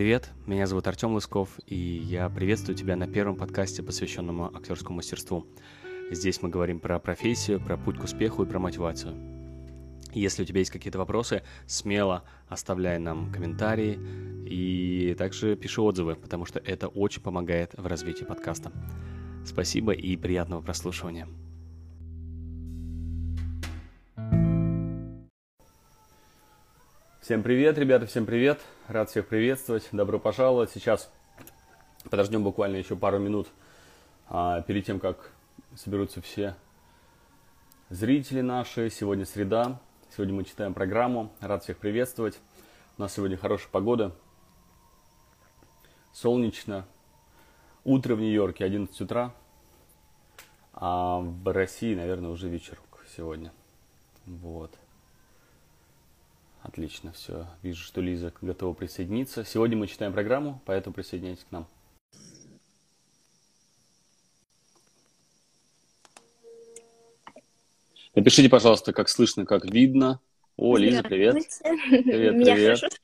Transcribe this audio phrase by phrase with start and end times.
[0.00, 0.30] привет!
[0.46, 5.46] Меня зовут Артем Лысков, и я приветствую тебя на первом подкасте, посвященном актерскому мастерству.
[6.10, 9.14] Здесь мы говорим про профессию, про путь к успеху и про мотивацию.
[10.14, 13.98] Если у тебя есть какие-то вопросы, смело оставляй нам комментарии
[14.46, 18.72] и также пиши отзывы, потому что это очень помогает в развитии подкаста.
[19.44, 21.28] Спасибо и приятного прослушивания.
[27.30, 28.60] Всем привет, ребята, всем привет.
[28.88, 29.88] Рад всех приветствовать.
[29.92, 30.72] Добро пожаловать.
[30.72, 31.12] Сейчас
[32.10, 33.46] подождем буквально еще пару минут
[34.28, 35.30] а, перед тем, как
[35.76, 36.56] соберутся все
[37.88, 38.90] зрители наши.
[38.90, 39.80] Сегодня среда.
[40.12, 41.30] Сегодня мы читаем программу.
[41.38, 42.36] Рад всех приветствовать.
[42.98, 44.12] У нас сегодня хорошая погода.
[46.12, 46.84] Солнечно.
[47.84, 49.32] Утро в Нью-Йорке 11 утра.
[50.72, 53.52] А в России, наверное, уже вечерок сегодня.
[54.26, 54.76] Вот.
[56.62, 57.46] Отлично, все.
[57.62, 59.44] Вижу, что Лиза готова присоединиться.
[59.44, 61.66] Сегодня мы читаем программу, поэтому присоединяйтесь к нам.
[68.14, 70.20] Напишите, пожалуйста, как слышно, как видно.
[70.56, 71.36] О, Лиза, привет.
[71.62, 72.78] Привет, Меня привет.
[72.78, 72.96] Хорошо?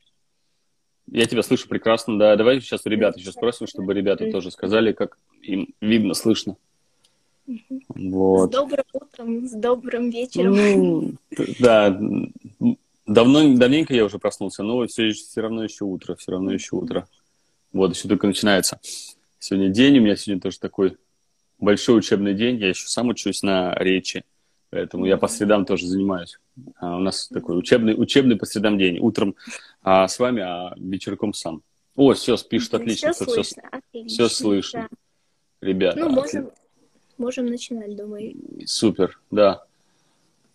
[1.10, 2.36] Я тебя слышу прекрасно, да.
[2.36, 6.56] Давай сейчас у ребят еще спросим, чтобы ребята тоже сказали, как им видно, слышно.
[7.88, 8.50] Вот.
[8.50, 10.56] С добрым утром, с добрым вечером.
[10.56, 11.12] Ну,
[11.60, 11.98] да,
[13.06, 17.08] давно, давненько я уже проснулся, но все, все равно еще утро, все равно еще утро.
[17.72, 18.80] Вот, еще только начинается.
[19.38, 20.96] Сегодня день, у меня сегодня тоже такой
[21.58, 24.24] большой учебный день, я еще сам учусь на речи.
[24.70, 26.38] Поэтому я по средам тоже занимаюсь.
[26.76, 28.98] А у нас такой учебный, учебный по средам день.
[28.98, 29.36] Утром
[29.82, 31.62] а, с вами, а вечерком сам.
[31.94, 33.12] О, все, пишут отлично.
[33.12, 34.08] Все, слышно, все, отлично.
[34.08, 34.88] все слышно.
[34.91, 35.66] Да.
[35.66, 35.98] Ребята.
[36.00, 36.50] Ну, можем,
[37.16, 38.34] можем начинать, думаю.
[38.66, 39.64] Супер, да.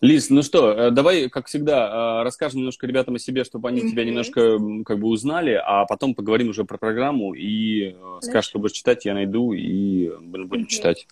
[0.01, 3.81] Лиз, ну что, э, давай, как всегда, э, расскажем немножко ребятам о себе, чтобы они
[3.81, 3.91] mm-hmm.
[3.91, 8.17] тебя немножко как бы узнали, а потом поговорим уже про программу и Хорошо.
[8.17, 10.65] Э, скажешь, что будешь читать, я найду и будем mm-hmm.
[10.65, 11.07] читать.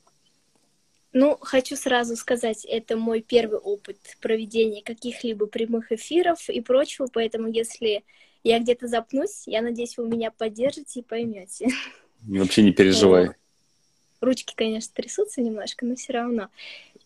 [1.14, 7.48] Ну, хочу сразу сказать, это мой первый опыт проведения каких-либо прямых эфиров и прочего, поэтому
[7.48, 8.04] если
[8.44, 11.70] я где-то запнусь, я надеюсь, вы меня поддержите и поймете.
[12.22, 13.32] Вообще не переживай.
[14.22, 16.50] Ручки, конечно, трясутся немножко, но все равно.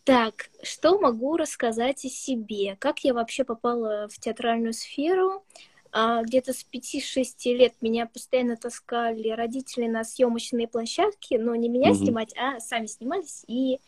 [0.04, 2.76] Так, что могу рассказать о себе?
[2.80, 5.46] Как я вообще попала в театральную сферу?
[5.92, 11.92] А, где-то с 5-6 лет меня постоянно таскали родители на съемочные площадки, но не меня
[11.92, 12.00] угу.
[12.00, 13.80] снимать, а сами снимались и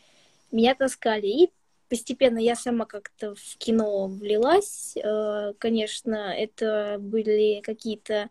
[0.52, 1.26] меня таскали.
[1.26, 1.52] И
[1.88, 4.96] постепенно я сама как-то в кино влилась.
[4.96, 8.30] Э, конечно, это были какие-то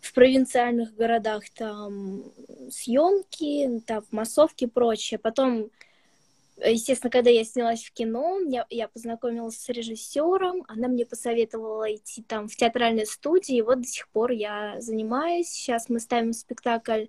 [0.00, 2.24] в провинциальных городах там
[2.70, 5.18] съемки, там массовки и прочее.
[5.18, 5.70] Потом,
[6.64, 12.22] естественно, когда я снялась в кино, я, я познакомилась с режиссером, она мне посоветовала идти
[12.22, 15.48] там в театральной студии, и вот до сих пор я занимаюсь.
[15.48, 17.06] Сейчас мы ставим спектакль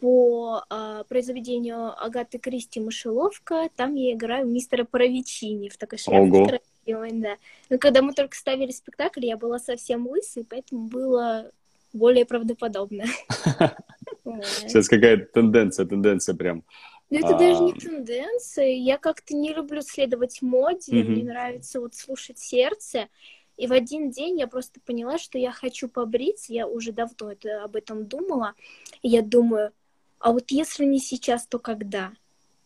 [0.00, 3.68] по э, произведению Агаты Кристи «Мышеловка».
[3.76, 6.60] Там я играю мистера Паровичини в такой шляпе.
[6.86, 7.36] Да.
[7.68, 11.50] Но когда мы только ставили спектакль, я была совсем лысой, поэтому было
[11.92, 13.04] более правдоподобно.
[14.24, 16.64] Сейчас какая-то тенденция, тенденция прям.
[17.10, 18.68] Ну, это даже не тенденция.
[18.68, 21.02] Я как-то не люблю следовать моде.
[21.02, 23.08] Мне нравится вот слушать сердце.
[23.56, 26.52] И в один день я просто поняла, что я хочу побриться.
[26.52, 28.54] Я уже давно это, об этом думала.
[29.02, 29.72] И я думаю,
[30.18, 32.12] а вот если не сейчас, то когда?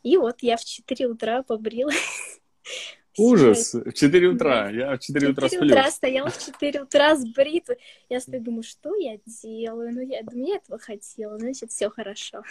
[0.03, 1.97] И вот я в 4 утра побрилась.
[3.19, 3.75] Ужас!
[3.75, 4.71] В 4 утра.
[4.71, 5.61] Я в 4 утра сплю.
[5.61, 7.79] В 4 утра стояла в 4 утра с бритвой.
[8.09, 9.93] Я стою, думаю, что я делаю?
[9.95, 11.39] Ну, я думаю, я этого хотела.
[11.39, 12.43] Значит, все хорошо.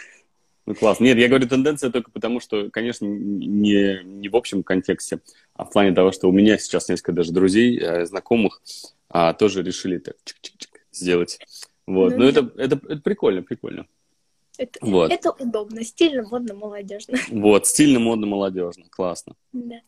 [0.66, 0.98] Ну, класс.
[1.00, 5.20] Нет, я говорю тенденция только потому, что, конечно, не, не в общем контексте,
[5.54, 8.62] а в плане того, что у меня сейчас несколько даже друзей, э, знакомых,
[9.10, 11.38] а, тоже решили так чик-чик-чик сделать.
[11.86, 12.12] Вот.
[12.12, 13.86] Ну, Но это, это, это прикольно, прикольно.
[14.56, 15.10] Это, вот.
[15.10, 17.18] это удобно, стильно, модно, молодежно.
[17.28, 18.84] Вот, стильно, модно, молодежно.
[18.88, 19.34] Классно.
[19.52, 19.80] Да.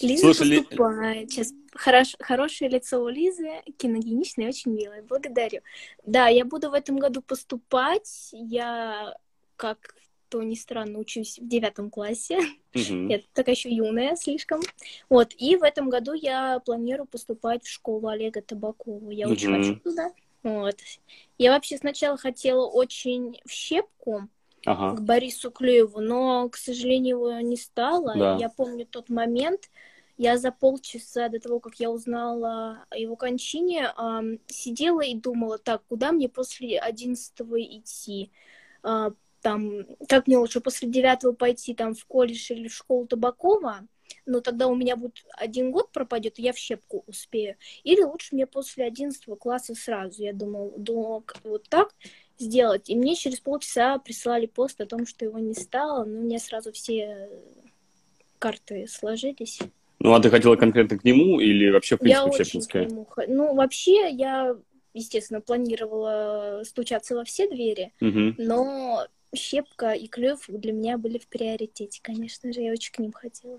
[0.00, 1.24] Лиза Слушай, поступает.
[1.24, 1.30] Ли...
[1.30, 5.02] Сейчас хорош, хорошее лицо у Лизы, киногеничное, очень милое.
[5.02, 5.60] Благодарю.
[6.06, 8.30] Да, я буду в этом году поступать.
[8.32, 9.14] Я,
[9.56, 9.94] как
[10.34, 12.40] то ни странно, учусь в девятом классе.
[12.74, 13.08] Угу.
[13.08, 14.62] Я такая еще юная слишком.
[15.08, 19.10] Вот, и в этом году я планирую поступать в школу Олега Табакова.
[19.10, 19.34] Я угу.
[19.34, 20.12] очень хочу туда.
[20.42, 20.74] Вот.
[21.38, 24.28] Я вообще сначала хотела очень в щепку
[24.66, 24.96] ага.
[24.96, 28.12] к Борису Клюеву, но, к сожалению, его не стало.
[28.16, 28.36] Да.
[28.40, 29.70] Я помню тот момент,
[30.16, 33.88] я за полчаса до того, как я узнала о его кончине,
[34.48, 38.32] сидела и думала, так, куда мне после одиннадцатого идти?
[39.44, 43.86] Там, как мне лучше после девятого пойти там в колледж или в школу Табакова,
[44.24, 47.56] но тогда у меня будет один год пропадет, и я в щепку успею.
[47.82, 50.22] Или лучше мне после одиннадцатого класса сразу.
[50.22, 51.94] Я думала, думала вот так
[52.38, 52.88] сделать.
[52.88, 56.38] И мне через полчаса прислали пост о том, что его не стало, но у меня
[56.38, 57.28] сразу все
[58.38, 59.58] карты сложились.
[59.98, 62.74] Ну, а ты хотела конкретно к нему или вообще, в принципе, я в очень к
[62.76, 63.06] нему...
[63.28, 64.56] Ну, вообще, я,
[64.94, 68.36] естественно, планировала стучаться во все двери, Угу.
[68.38, 73.12] но щепка и клюв для меня были в приоритете, конечно же, я очень к ним
[73.12, 73.58] хотела.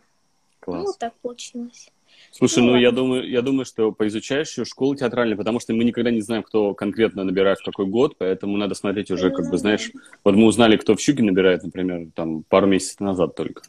[0.60, 0.80] Класс.
[0.80, 1.90] Ну, вот так получилось.
[2.32, 5.84] Слушай, Ну, ну, я думаю, я думаю, что поизучаешь еще школу театральную, потому что мы
[5.84, 9.52] никогда не знаем, кто конкретно набирает в какой год, поэтому надо смотреть уже, как бы,
[9.52, 9.92] Ну, знаешь,
[10.24, 13.64] вот мы узнали, кто в Щуке набирает, например, там, пару месяцев назад только.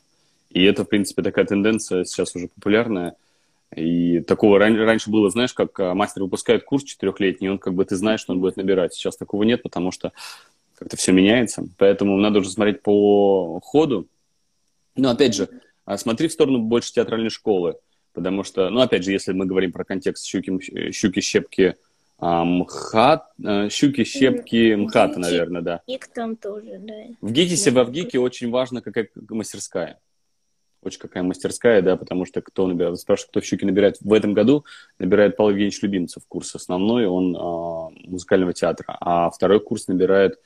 [0.50, 3.14] И это, в принципе, такая тенденция сейчас уже популярная.
[3.75, 7.85] И такого ран- раньше было, знаешь, как а, мастер выпускает курс четырехлетний, он как бы
[7.85, 8.94] ты знаешь, что он будет набирать.
[8.94, 10.12] Сейчас такого нет, потому что
[10.76, 11.67] как-то все меняется.
[11.78, 14.06] Поэтому надо уже смотреть по ходу.
[14.94, 15.49] Но опять же,
[15.84, 17.76] а, смотри в сторону больше театральной школы.
[18.12, 21.76] Потому что, ну, опять же, если мы говорим про контекст щуки, щуки щепки,
[22.19, 25.82] а, МХАТ, а, щуки, щепки, МХАТа, наверное, да.
[25.87, 26.94] Ик там тоже, да.
[27.20, 27.81] В ГИТИСе, Да.
[27.81, 30.00] во ВГИКе очень важно, какая мастерская.
[30.82, 33.96] Очень какая мастерская, да, потому что кто набирает, спрашивают, кто в Щуке набирает.
[34.00, 34.64] В этом году
[34.99, 40.38] набирает Павел Евгеньевич Любимцев курс основной, он а, музыкального театра, а второй курс набирает,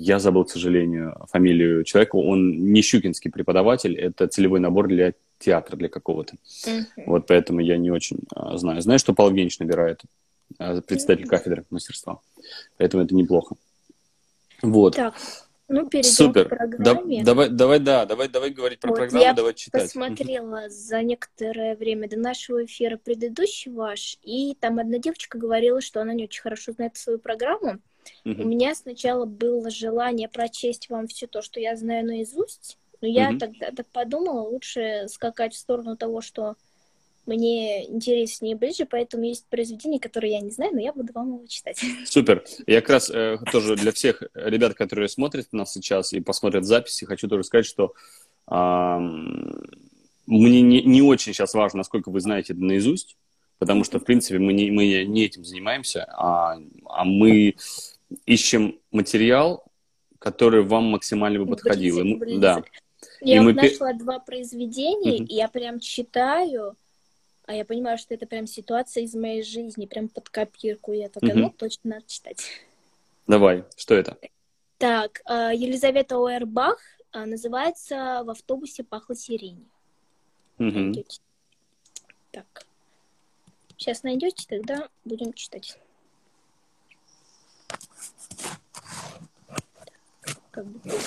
[0.00, 5.76] я забыл, к сожалению, фамилию человека, он не щукинский преподаватель, это целевой набор для театра,
[5.76, 6.36] для какого-то.
[6.66, 6.86] Мгм.
[7.06, 8.80] Вот поэтому я не очень а, знаю.
[8.80, 10.00] Знаю, что Павел Евгеньевич набирает,
[10.58, 12.20] а, представитель кафедры мастерства,
[12.78, 13.56] поэтому это неплохо.
[14.62, 14.96] Вот.
[14.96, 15.14] Так,
[15.68, 16.46] ну, перейдем Супер.
[16.46, 17.22] к Да- программе.
[17.22, 19.82] давай, давай, да, давай, давай говорить про Вот программу, я давай читать.
[19.82, 26.00] Посмотрела за некоторое время до нашего эфира предыдущий ваш, и там одна девочка говорила, что
[26.00, 27.78] она не очень хорошо знает свою программу.
[28.24, 28.44] Мгм.
[28.44, 33.30] У меня сначала было желание прочесть вам все то, что я знаю наизусть, но я
[33.30, 33.38] Мгм.
[33.38, 36.56] тогда так подумала, лучше скакать в сторону того, что
[37.26, 41.34] мне интереснее и ближе, поэтому есть произведения, которые я не знаю, но я буду вам
[41.34, 41.80] его читать.
[42.04, 42.44] Супер.
[42.66, 47.04] Я как раз э, тоже для всех ребят, которые смотрят нас сейчас и посмотрят записи,
[47.04, 47.94] хочу тоже сказать, что
[48.46, 49.62] ам,
[50.26, 53.16] мне не, не очень сейчас важно, насколько вы знаете это наизусть,
[53.60, 57.54] потому что, в принципе, мы не, мы не этим занимаемся, а, а мы
[58.26, 59.64] ищем материал,
[60.18, 62.00] который вам максимально бы подходил.
[62.00, 62.40] Близок, близок.
[62.40, 62.64] Да.
[63.20, 65.26] Я И вот мы нашла два произведения, Мгм.
[65.26, 66.74] и я прям читаю,
[67.46, 70.92] а я понимаю, что это прям ситуация из моей жизни, прям под копирку.
[70.92, 71.42] Я такая, Мгм.
[71.42, 72.46] ну, точно надо читать.
[73.26, 74.16] Давай, что это?
[74.78, 76.80] Так, а, Елизавета Уэрбах
[77.12, 79.66] а, называется «В автобусе пахло сиренью».
[80.58, 81.20] Найдете?
[82.30, 82.64] Так.
[83.80, 85.78] Сейчас найдете, тогда будем читать.
[90.50, 91.00] Как бы будет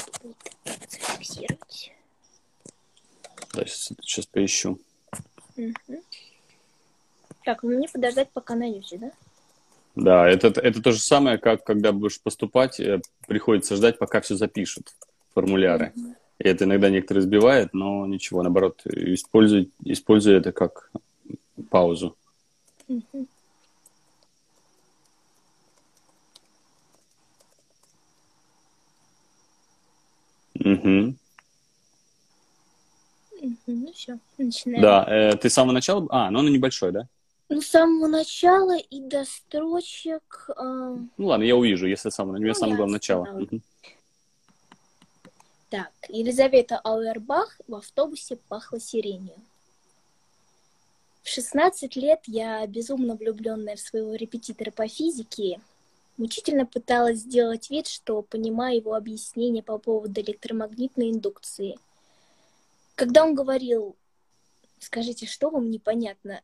[0.89, 1.91] зафиксировать.
[3.53, 4.79] Да, сейчас, сейчас поищу.
[5.55, 6.01] Мгм.
[7.45, 9.11] Так, ну мне подождать, пока найдете, да?
[9.93, 14.35] Да, это, это то же самое, как когда будешь поступать, э, приходится ждать, пока все
[14.35, 14.95] запишут,
[15.35, 15.93] формуляры.
[16.39, 20.89] И это иногда некоторые сбивает, но ничего, наоборот, используй, используй это как
[21.69, 22.17] паузу.
[22.87, 23.27] Мгм.
[30.55, 31.17] Мгм.
[33.41, 34.81] Мгм, Ну все, начинаем.
[34.81, 36.05] Да, э, ты с самого начала...
[36.09, 37.07] А, ну оно небольшое, да?
[37.49, 40.49] Ну, с самого начала и до строчек...
[40.55, 42.37] а, Ну ладно, я увижу, если с самого...
[42.37, 43.25] Ну, самое главное ясно, начало.
[43.25, 43.31] да.
[43.41, 43.61] Мгм.
[45.69, 49.35] Так, Елизавета Ауэрбах в автобусе пахло сиренью.
[51.23, 55.61] В 16 лет я, безумно влюбленная в своего репетитора по физике,
[56.17, 61.79] мучительно пыталась сделать вид, что понимаю его объяснение по поводу электромагнитной индукции.
[62.95, 63.95] Когда он говорил,
[64.79, 66.41] скажите, что вам непонятно,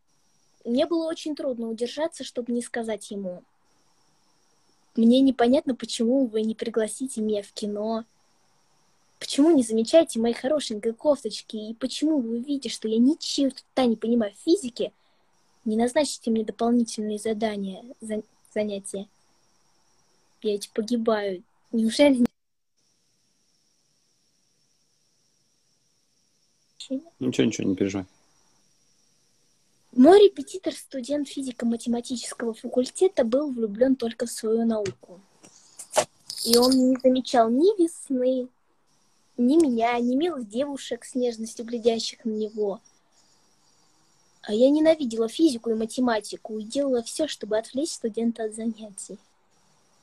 [0.63, 3.43] мне было очень трудно удержаться, чтобы не сказать ему.
[4.95, 8.05] Мне непонятно, почему вы не пригласите меня в кино,
[9.19, 11.57] Почему не замечаете мои хорошенькой кофточки?
[11.57, 14.93] И почему вы увидите, что я ни черта не понимаю в физике,
[15.65, 18.23] не назначите мне дополнительные задания, за-
[18.53, 19.07] занятия?
[20.41, 21.43] Я ведь погибаю.
[21.73, 22.25] Неужели...
[27.19, 28.05] Ничего, ничего, не переживай.
[29.91, 35.19] Мой репетитор, студент физико-математического факультета, был влюблен только в свою науку.
[36.45, 38.47] И он не замечал ни весны,
[39.39, 42.81] ни меня, ни милых девушек с нежностью глядящих на него.
[44.41, 49.17] А я ненавидела физику и математику и делала все, чтобы отвлечь студента от занятий.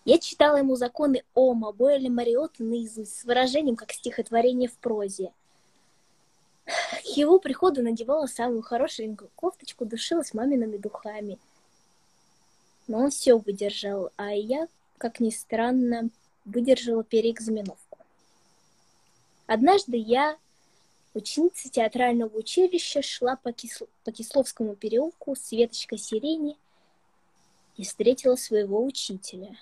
[0.06, 5.32] Я читала ему законы Ома, Бойля Мариота наизусть, с выражением, как стихотворение в прозе.
[6.64, 11.38] К его приходу надевала самую хорошенькую кофточку, душилась мамиными духами.
[12.86, 16.08] Но он все выдержал, а я, как ни странно,
[16.44, 17.85] выдержала переэкзаменовку.
[19.46, 20.36] Однажды я,
[21.14, 23.86] ученица театрального училища, шла по, Кисл...
[24.04, 26.56] по Кисловскому переулку с веточкой сирени
[27.76, 29.56] и встретила своего учителя.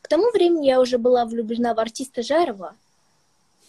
[0.00, 2.76] К тому времени я уже была влюблена в артиста Жарова,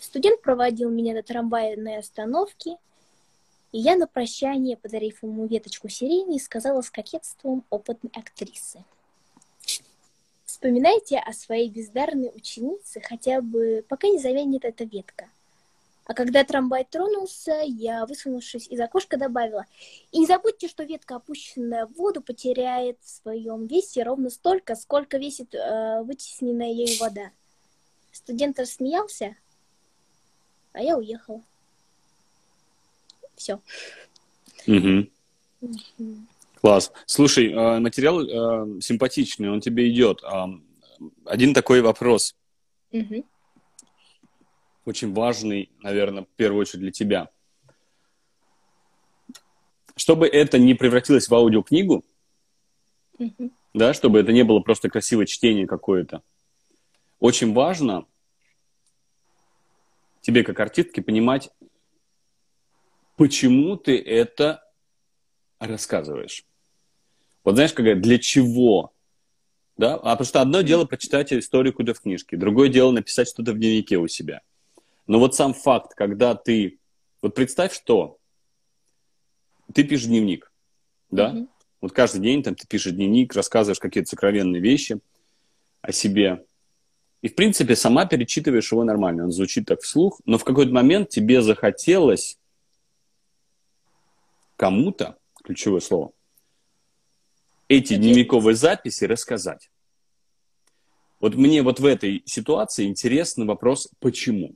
[0.04, 2.78] Студент проводил меня до трамвайной остановки,
[3.72, 8.84] и я на прощание, подарив ему веточку сирени, сказала с кокетством опытной актрисы.
[10.64, 15.30] Вспоминайте о своей бездарной ученице, хотя бы пока не завянет эта ветка.
[16.06, 19.66] А когда трамвай тронулся, я, высунувшись из окошка, добавила,
[20.14, 25.18] и не забудьте, что ветка, опущенная в воду, потеряет в своем весе ровно столько, сколько
[25.18, 27.32] весит э, вытесненная ею вода.
[28.14, 29.36] Студент рассмеялся,
[30.72, 31.42] а я уехала.
[33.36, 33.60] Все.
[34.66, 35.10] Угу.
[35.60, 36.18] Угу.
[36.64, 36.94] Класс.
[37.06, 40.24] Слушай, э, материал э, симпатичный, он тебе идет.
[41.26, 42.38] Один такой вопрос.
[42.92, 43.26] Угу.
[44.86, 47.30] Очень важный, наверное, в первую очередь для тебя.
[49.98, 52.06] Чтобы это не превратилось в аудиокнигу,
[53.20, 53.52] угу.
[53.74, 56.24] да, чтобы это не было просто красивое чтение какое-то,
[57.20, 58.06] очень важно
[60.22, 61.50] тебе как артистке понимать,
[63.18, 64.64] почему ты это
[65.60, 66.46] рассказываешь.
[67.44, 68.94] Вот знаешь, как для чего?
[69.78, 69.96] Да?
[69.96, 73.58] А потому что одно дело прочитать историю куда в книжке, другое дело написать что-то в
[73.58, 74.42] дневнике у себя.
[75.08, 76.80] Но вот сам факт, когда ты...
[77.22, 78.18] Вот представь, что
[79.74, 80.52] ты пишешь дневник,
[81.10, 81.32] да?
[81.32, 81.48] Mm-hmm.
[81.82, 85.00] Вот каждый день там ты пишешь дневник, рассказываешь какие-то сокровенные вещи
[85.82, 86.46] о себе.
[87.22, 89.26] И, в принципе, сама перечитываешь его нормально.
[89.26, 92.38] Он звучит так вслух, но в какой-то момент тебе захотелось
[94.58, 96.12] кому-то, ключевое слово,
[97.68, 99.70] эти дневниковые записи рассказать.
[101.20, 104.56] Вот мне вот в этой ситуации интересный вопрос, почему?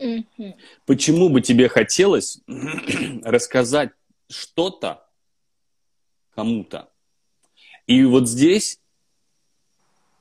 [0.00, 0.54] Mm-hmm.
[0.86, 2.40] Почему бы тебе хотелось
[3.22, 3.90] рассказать
[4.28, 5.08] что-то
[6.34, 6.90] кому-то?
[7.86, 8.80] И вот здесь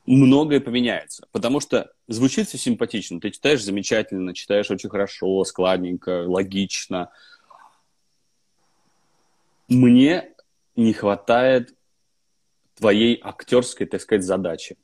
[0.05, 1.27] многое поменяется.
[1.31, 3.19] Потому что звучит все симпатично.
[3.19, 7.11] Ты читаешь замечательно, читаешь очень хорошо, складненько, логично.
[9.69, 10.32] Мне
[10.75, 11.73] не хватает
[12.75, 14.77] твоей актерской, так сказать, задачи.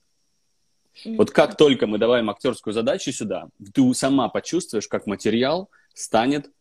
[1.05, 1.15] Mm-hmm.
[1.15, 6.51] Вот как только мы добавим актерскую задачу сюда, ты сама почувствуешь, как материал станет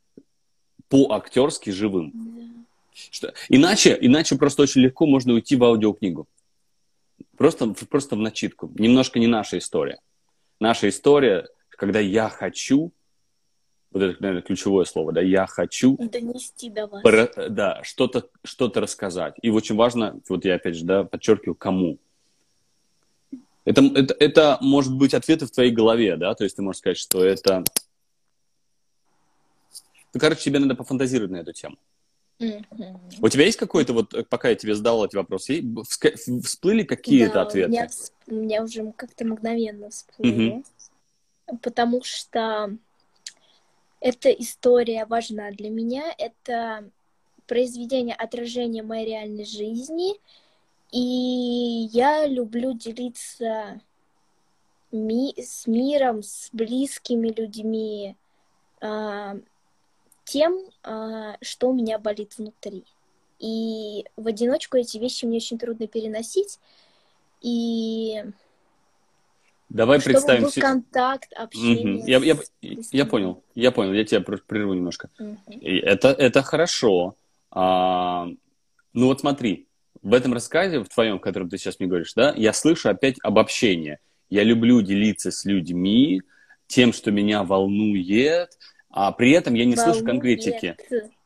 [0.89, 2.13] по-актерски живым.
[2.15, 3.09] Mm-hmm.
[3.11, 3.35] Что?
[3.49, 6.27] Иначе, иначе просто очень легко можно уйти в аудиокнигу.
[7.37, 8.71] Просто, просто в начитку.
[8.77, 9.99] Немножко не наша история.
[10.61, 12.93] Наша история, когда я хочу,
[13.91, 17.03] вот это, наверное, ключевое слово, да, я хочу донести до вас.
[17.03, 19.35] Про, да, что-то что рассказать.
[19.41, 21.99] И очень важно, вот я опять же, да, подчеркиваю, кому.
[23.65, 26.99] Это, это, это может быть ответы в твоей голове, да, то есть ты можешь сказать,
[26.99, 27.65] что это...
[30.15, 31.77] Ну, короче, тебе надо пофантазировать на эту тему.
[32.41, 33.19] Mm-hmm.
[33.21, 35.65] У тебя есть какой-то, вот пока я тебе задал эти вопросы,
[36.45, 37.69] всплыли какие-то да, ответы?
[37.69, 37.89] У меня,
[38.27, 40.63] у меня уже как-то мгновенно всплыли.
[41.49, 41.59] Mm-hmm.
[41.63, 42.77] Потому что
[44.01, 46.15] эта история важна для меня.
[46.19, 46.91] Это
[47.47, 50.15] произведение отражения моей реальной жизни.
[50.93, 53.81] И я люблю делиться
[54.93, 58.17] ми- с миром, с близкими людьми,
[58.81, 59.41] э-
[60.25, 62.85] тем, а, что у меня болит внутри.
[63.39, 66.59] И в одиночку эти вещи мне очень трудно переносить.
[67.41, 68.25] И
[69.69, 71.99] Давай Чтобы представим был контакт, общение.
[71.99, 72.07] Угу.
[72.07, 72.37] Я, я,
[72.91, 75.11] я понял, я понял, я тебя прерву немножко.
[75.19, 75.39] Угу.
[75.63, 77.17] Это, это хорошо.
[77.51, 78.29] А,
[78.95, 79.69] ну вот смотри,
[80.03, 83.17] в этом рассказе, в твоем, в котором ты сейчас мне говоришь, да, я слышу опять
[83.23, 83.99] обобщение.
[84.31, 86.23] Я люблю делиться с людьми
[86.67, 88.51] тем, что меня волнует,
[88.91, 89.97] а при этом я не Волнует.
[89.97, 90.77] слышу конкретики.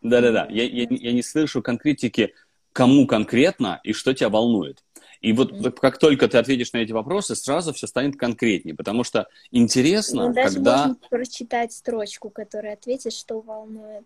[0.00, 2.34] Да-да-да, я, я, я не слышу конкретики,
[2.72, 4.82] кому конкретно и что тебя волнует.
[5.22, 9.28] И вот как только ты ответишь на эти вопросы, сразу все станет конкретнее, потому что
[9.52, 10.88] интересно, ну, даже когда...
[10.88, 14.04] можно прочитать строчку, которая ответит, что волнует.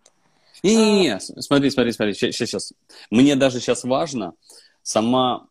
[0.62, 1.20] Не-не-не, а...
[1.20, 2.72] смотри, смотри, смотри, сейчас, сейчас.
[3.10, 4.34] Мне даже сейчас важно
[4.82, 5.48] сама...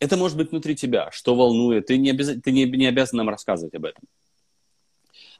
[0.00, 1.86] Это может быть внутри тебя, что волнует.
[1.86, 2.32] Ты не, обяз...
[2.42, 4.02] ты не, не обязан нам рассказывать об этом.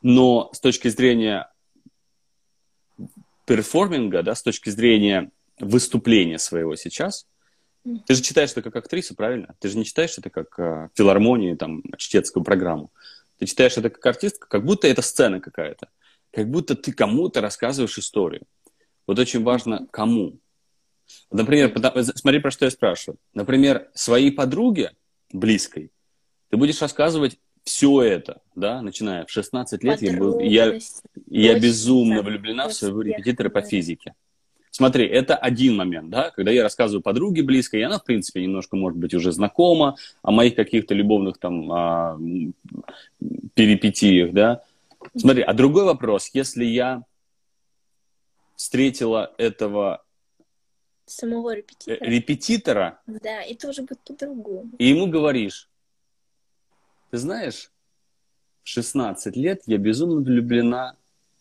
[0.01, 1.51] Но с точки зрения
[3.47, 7.27] перформинга, да, с точки зрения выступления своего сейчас,
[8.07, 9.55] Ты же читаешь это как актриса, правильно?
[9.61, 12.91] Ты же не читаешь это как э, филармонию, там, чтецкую программу.
[13.39, 15.89] Ты читаешь это как артистка, как будто это сцена какая-то.
[16.33, 18.43] Как будто ты кому-то рассказываешь историю.
[19.07, 20.39] Вот очень важно, кому.
[21.31, 21.73] Например,
[22.17, 23.19] смотри, про что я спрашиваю.
[23.35, 24.93] Например, своей подруге,
[25.33, 25.93] близкой,
[26.51, 30.79] ты будешь рассказывать все это, да, начиная в 16 лет, я, был, я,
[31.27, 34.15] я безумно влюблена в своего репетитора по физике.
[34.77, 38.77] Смотри, это один момент, да, когда я рассказываю подруге близкой, и она, в принципе, немножко,
[38.77, 42.21] может быть, уже знакома о моих каких-то любовных там а,
[43.55, 44.63] перипетиях, да.
[45.17, 47.05] Смотри, а другой вопрос, если я
[48.55, 50.05] встретила этого
[51.07, 52.05] самого репетитора.
[52.05, 54.73] репетитора, да, это уже будет по-другому.
[54.77, 55.71] И ему говоришь,
[57.11, 57.71] ты знаешь,
[58.63, 60.97] в 16 лет я безумно влюблена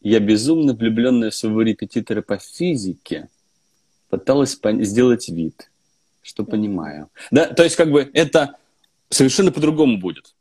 [0.09, 3.27] я безумно влюбленная в своего репетитора по физике
[4.09, 5.71] пыталась сделать вид,
[6.21, 7.09] что понимаю.
[7.31, 8.55] Да, то есть как бы это
[9.09, 10.35] совершенно по-другому будет.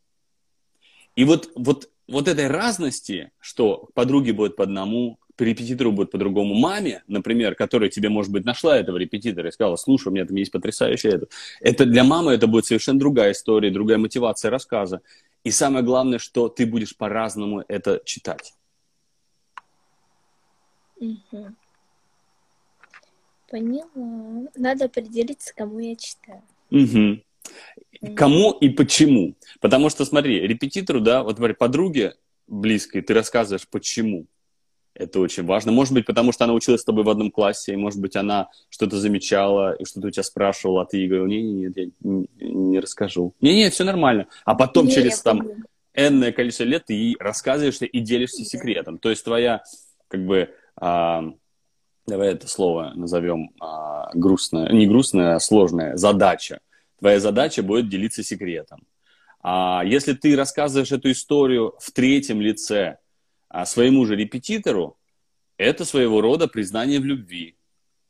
[1.17, 7.03] И вот, вот, вот этой разности, что подруги будут по одному, репетитору будет по-другому, маме,
[7.09, 10.53] например, которая тебе, может быть, нашла этого репетитора и сказала, слушай, у меня там есть
[10.53, 11.27] потрясающее это.
[11.61, 15.01] Это для мамы это будет совершенно другая история, другая мотивация рассказа.
[15.43, 18.53] И самое главное, что ты будешь по-разному это читать.
[21.05, 21.47] Угу.
[23.51, 24.49] Поняла.
[24.57, 26.43] Надо определиться, кому я читаю.
[26.71, 28.15] Угу.
[28.17, 29.35] Кому и почему?
[29.61, 32.15] Потому что, смотри, репетитору, да, вот говори, подруге
[32.47, 34.27] близкой, ты рассказываешь, почему.
[34.95, 35.73] Это очень важно.
[35.73, 38.51] Может быть, потому что она училась с тобой в одном классе, и, может быть, она
[38.71, 42.29] что-то замечала, и что-то у тебя спрашивала, а ты ей говорил, нет, нет, я не,
[42.39, 43.35] не расскажу.
[43.41, 44.29] Не-не, все нормально.
[44.45, 45.49] А потом не, через там
[45.95, 48.45] энное количество лет ты ей рассказываешь и делишься да.
[48.45, 48.99] секретом.
[48.99, 49.65] То есть твоя,
[50.07, 50.51] как бы,
[50.81, 56.61] давай это слово назовем а, грустное, не грустное, а сложное, задача.
[56.99, 58.87] Твоя задача будет делиться секретом.
[59.43, 62.99] А если ты рассказываешь эту историю в третьем лице
[63.49, 64.97] а, своему же репетитору,
[65.57, 67.57] это своего рода признание в любви.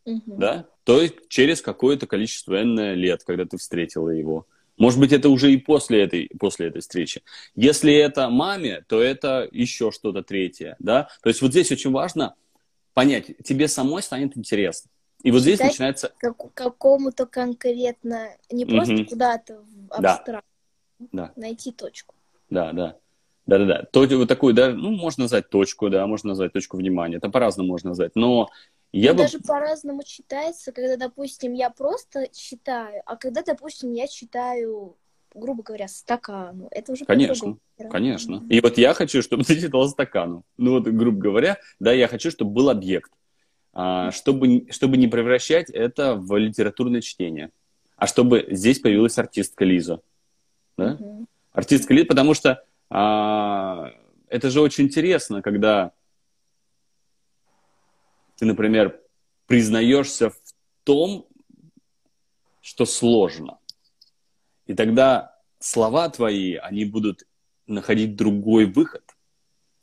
[0.04, 0.36] Угу.
[0.36, 0.66] Да?
[0.84, 4.46] То есть через какое-то количество энное лет, когда ты встретила его.
[4.76, 7.22] Может быть, это уже и после этой, после этой встречи.
[7.54, 10.76] Если это маме, то это еще что-то третье.
[10.78, 11.08] Да?
[11.22, 12.34] То есть вот здесь очень важно
[12.94, 14.90] понять, тебе самой станет интересно.
[15.22, 16.12] И вот здесь начинается...
[16.18, 19.04] Как, какому-то конкретно, не просто угу.
[19.06, 20.46] куда-то в абстракт,
[21.12, 21.32] да.
[21.36, 22.14] найти точку.
[22.50, 22.98] Да, да.
[23.46, 23.84] Да-да-да.
[23.92, 27.16] То, вот такую, да, ну, можно назвать точку, да, можно назвать точку внимания.
[27.16, 28.12] Это по-разному можно назвать.
[28.14, 28.48] Но
[28.92, 29.18] я бы...
[29.18, 34.96] Даже по-разному читается, когда, допустим, я просто читаю, а когда, допустим, я читаю
[35.34, 36.68] грубо говоря, стакану.
[36.70, 37.58] Это уже Конечно,
[37.90, 38.44] конечно.
[38.48, 40.44] И вот я хочу, чтобы ты читала стакану.
[40.56, 43.10] Ну вот, грубо говоря, да, я хочу, чтобы был объект.
[43.72, 47.50] А, чтобы, чтобы не превращать это в литературное чтение.
[47.96, 50.00] А чтобы здесь появилась артистка Лиза.
[50.78, 50.92] Да?
[50.94, 51.26] Угу.
[51.52, 53.90] Артистка Лиза, потому что а,
[54.28, 55.92] это же очень интересно, когда
[58.36, 59.00] ты, например,
[59.46, 60.36] признаешься в
[60.84, 61.26] том,
[62.60, 63.58] что сложно.
[64.66, 67.24] И тогда слова твои, они будут
[67.66, 69.02] находить другой выход.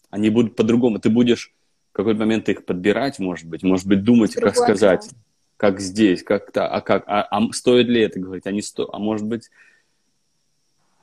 [0.09, 0.99] Они будут по-другому.
[0.99, 1.53] Ты будешь
[1.91, 5.09] в какой-то момент их подбирать, может быть, может быть, думать, как сказать,
[5.57, 8.97] как здесь, как-то, а как, а, а стоит ли это говорить, а не сто, а
[8.97, 9.49] может быть,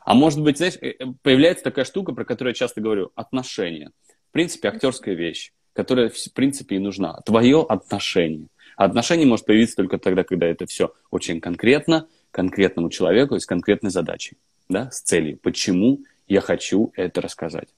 [0.01, 3.93] а может быть, знаешь, э, э, появляется такая штука, про которую я часто говорю, отношения.
[4.31, 7.21] В принципе, актерская вещь, которая, в принципе, и нужна.
[7.27, 8.49] Твое отношение.
[8.77, 13.47] А отношение может появиться только тогда, когда это все очень конкретно, конкретному человеку и с
[13.47, 14.37] конкретной задачей,
[14.69, 17.69] да, с целью, почему я хочу это рассказать.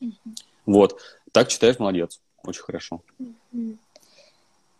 [0.00, 0.36] Mm-hmm.
[0.66, 1.00] Вот,
[1.32, 3.02] так читаешь, молодец, очень хорошо.
[3.20, 3.76] Mm-hmm.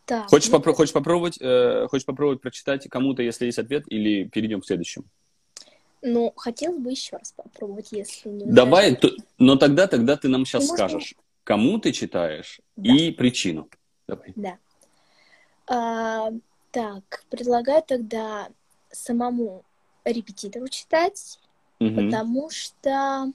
[0.07, 0.59] Так, хочешь, ну...
[0.59, 5.07] попро- хочешь, попробовать, э, хочешь попробовать прочитать кому-то, если есть ответ, или перейдем к следующему?
[6.03, 10.45] Ну, хотелось бы еще раз попробовать, если не Давай, то, но тогда, тогда ты нам
[10.45, 11.23] сейчас ну, скажешь, можно...
[11.45, 12.93] кому ты читаешь да.
[12.93, 13.71] и причину.
[14.07, 14.33] Давай.
[14.37, 14.59] Да.
[15.67, 16.31] А,
[16.71, 18.49] так, предлагаю тогда
[18.95, 19.65] самому
[20.05, 21.39] репетитору читать,
[21.81, 21.95] угу.
[21.95, 23.33] потому что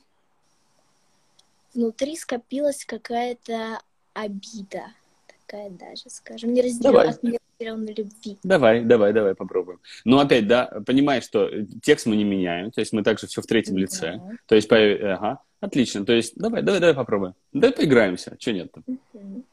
[1.73, 3.79] внутри скопилась какая-то
[4.13, 4.87] обида,
[5.27, 8.37] такая даже, скажем, неразделенной любви.
[8.43, 9.79] Давай, давай, давай попробуем.
[10.05, 11.49] Но опять, да, понимаешь, что
[11.81, 13.81] текст мы не меняем, то есть мы также все в третьем да.
[13.81, 14.21] лице.
[14.45, 16.05] То есть, ага, отлично.
[16.05, 17.35] То есть, давай, давай, давай попробуем.
[17.53, 18.81] Давай поиграемся, что нет-то.
[18.87, 19.43] Угу.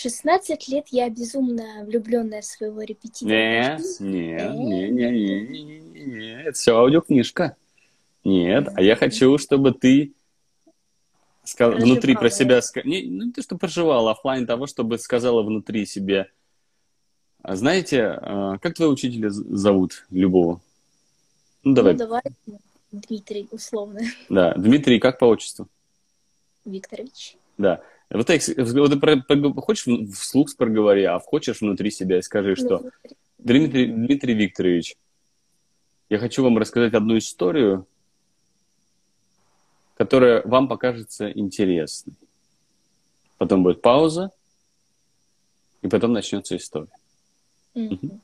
[0.00, 3.30] 16 лет я безумно влюбленная в своего репетитора.
[3.30, 7.56] Нет, нет, э, не, не, не, не, не, это все аудиокнижка.
[8.22, 10.12] Нет, а я э, хочу, чтобы ты
[11.42, 11.74] сказ...
[11.82, 12.60] Внутри про себя...
[12.84, 16.30] Не, ну, не то, что проживала, а в плане того, чтобы сказала внутри себе.
[17.42, 20.60] А знаете, а, как твоего учителя зовут, любого?
[21.64, 21.94] Ну, давай.
[21.94, 22.22] Ну, давай,
[22.92, 24.00] Дмитрий, условно.
[24.28, 25.66] Да, Дмитрий, как по отчеству?
[26.64, 27.36] Викторович.
[27.56, 27.82] Да.
[28.10, 32.90] Вот, так, вот про, хочешь вслух проговори, а хочешь внутри себя и скажи, что
[33.38, 34.96] Дмитрий, Дмитрий Викторович,
[36.08, 37.86] я хочу вам рассказать одну историю,
[39.96, 42.14] которая вам покажется интересной.
[43.36, 44.30] Потом будет пауза,
[45.82, 46.88] и потом начнется история.
[47.74, 48.20] Mm-hmm.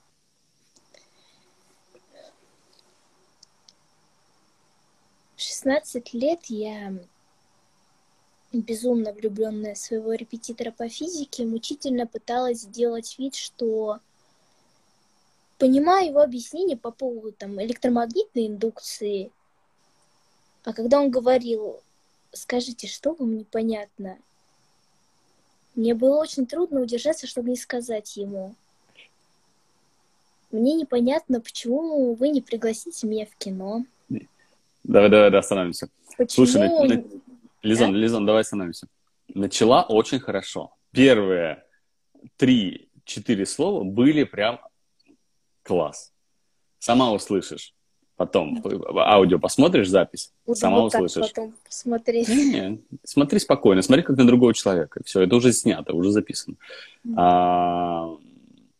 [5.36, 6.94] В 16 лет я
[8.60, 14.00] безумно влюбленная в своего репетитора по физике, мучительно пыталась сделать вид, что
[15.58, 19.30] понимаю его объяснение по поводу там, электромагнитной индукции.
[20.64, 21.80] А когда он говорил,
[22.32, 24.18] скажите, что вам непонятно,
[25.74, 28.54] мне было очень трудно удержаться, чтобы не сказать ему.
[30.50, 33.84] Мне непонятно, почему вы не пригласите меня в кино.
[34.84, 35.88] Давай, давай, давай остановимся.
[36.16, 36.46] Почему?
[36.46, 37.04] Слушай,
[37.64, 37.98] Лизон, да?
[37.98, 38.86] Лизон, давай остановимся.
[39.28, 40.74] Начала очень хорошо.
[40.92, 41.64] Первые
[42.36, 44.60] три-четыре слова были прям
[45.62, 46.12] класс.
[46.78, 47.74] Сама услышишь.
[48.16, 48.62] Потом
[48.96, 51.32] аудио посмотришь, запись, Буду сама вот услышишь.
[51.32, 52.28] потом смотреть.
[52.28, 55.00] Не, смотри спокойно, смотри как на другого человека.
[55.04, 56.54] Все, это уже снято, уже записано.
[57.04, 57.14] Mm.
[57.16, 58.16] А,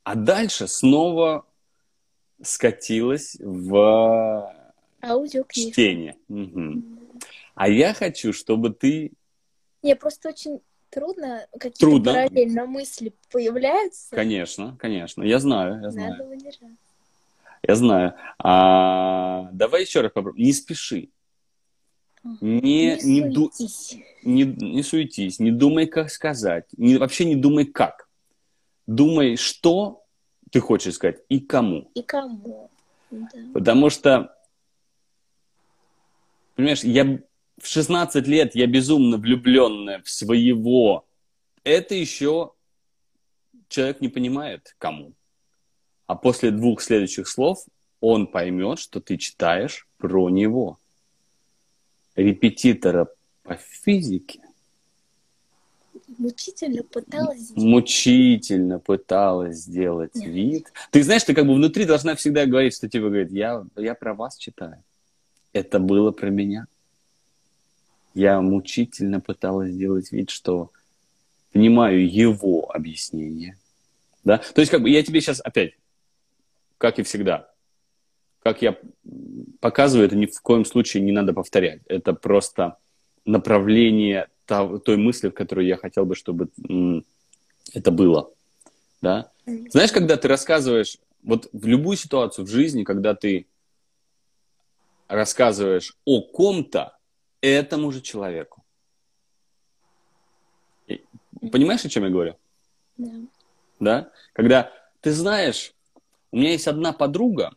[0.05, 1.45] а дальше снова
[2.43, 4.55] скатилась в
[5.51, 6.17] чтение.
[6.29, 6.83] Угу.
[7.55, 9.13] А я хочу, чтобы ты...
[9.83, 12.13] Не, просто очень трудно, какие-то трудно.
[12.13, 14.15] параллельно мысли появляются.
[14.15, 15.23] Конечно, конечно.
[15.23, 16.11] Я знаю, я знаю.
[16.13, 16.71] Надо выдержать.
[17.67, 18.15] Я знаю.
[18.39, 20.45] А, давай еще раз попробуем.
[20.45, 21.11] Не спеши.
[22.41, 23.97] Не, не, не, суетись.
[24.23, 26.67] не, не суетись, не думай, как сказать.
[26.77, 28.09] Не, вообще не думай, как.
[28.87, 30.05] Думай, что
[30.51, 31.91] ты хочешь сказать и кому.
[31.95, 32.71] И кому.
[33.11, 33.29] Да.
[33.53, 34.35] Потому что,
[36.55, 37.21] понимаешь, я
[37.61, 41.07] в 16 лет я безумно влюбленная в своего.
[41.63, 42.53] Это еще
[43.69, 45.13] человек не понимает, кому.
[46.07, 47.65] А после двух следующих слов
[48.01, 50.79] он поймет, что ты читаешь про него.
[52.17, 53.09] Репетитора
[53.43, 54.41] по физике.
[56.19, 57.65] Мучительно пыталась сделать.
[57.65, 60.73] Мучительно пыталась сделать вид.
[60.91, 64.15] Ты знаешь, ты как бы внутри должна всегда говорить, что тебе говорит, я, я про
[64.15, 64.83] вас читаю.
[65.53, 66.67] Это было про меня.
[68.15, 70.71] Я мучительно пыталась сделать вид, что
[71.53, 73.59] понимаю его объяснение.
[74.25, 74.39] Да?
[74.39, 75.75] То есть, как бы я тебе сейчас опять
[76.85, 77.49] как и всегда.
[78.43, 78.77] Как я
[79.61, 81.81] показываю, это ни в коем случае не надо повторять.
[81.87, 82.77] Это просто
[83.25, 86.51] направление той мысли, в которой я хотел бы, чтобы
[87.73, 88.31] это было.
[89.01, 89.31] Да?
[89.47, 93.47] Знаешь, когда ты рассказываешь, вот в любую ситуацию в жизни, когда ты
[95.09, 96.99] рассказываешь о ком-то,
[97.45, 98.65] этому же человеку.
[101.53, 102.37] Понимаешь, о чем я говорю?
[102.97, 103.13] Да.
[103.81, 104.11] Да?
[104.33, 105.75] Когда ты знаешь,
[106.33, 107.55] у меня есть одна подруга,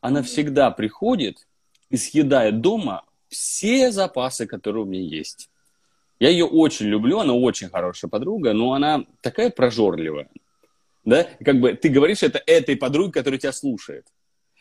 [0.00, 1.46] она всегда приходит
[1.90, 5.50] и съедает дома все запасы, которые у меня есть.
[6.18, 10.28] Я ее очень люблю, она очень хорошая подруга, но она такая прожорливая.
[11.04, 11.22] Да?
[11.22, 14.06] И как бы ты говоришь это этой подруге, которая тебя слушает.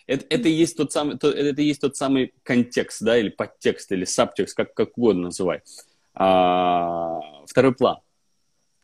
[0.06, 3.30] Это, это, и есть тот самый, то, это и есть тот самый контекст, да, или
[3.30, 5.62] подтекст, или сабтекст, как, как угодно называй.
[6.14, 7.98] А, второй план.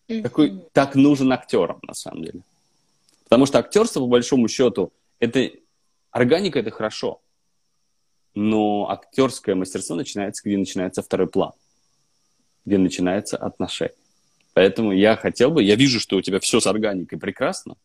[0.08, 0.22] Mm-hmm.
[0.24, 2.42] Такой, так нужен актерам, на самом деле.
[3.26, 5.52] Потому что актерство, по большому счету, это
[6.12, 7.22] органика это хорошо.
[8.34, 11.52] Но актерское мастерство начинается, где начинается второй план,
[12.66, 13.96] где начинается отношение.
[14.54, 17.76] Поэтому я хотел бы, я вижу, что у тебя все с органикой прекрасно.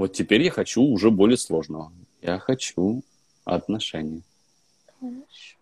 [0.00, 1.92] Вот теперь я хочу уже более сложного.
[2.22, 3.02] Я хочу
[3.44, 4.22] отношения.
[4.98, 5.56] Хорошо.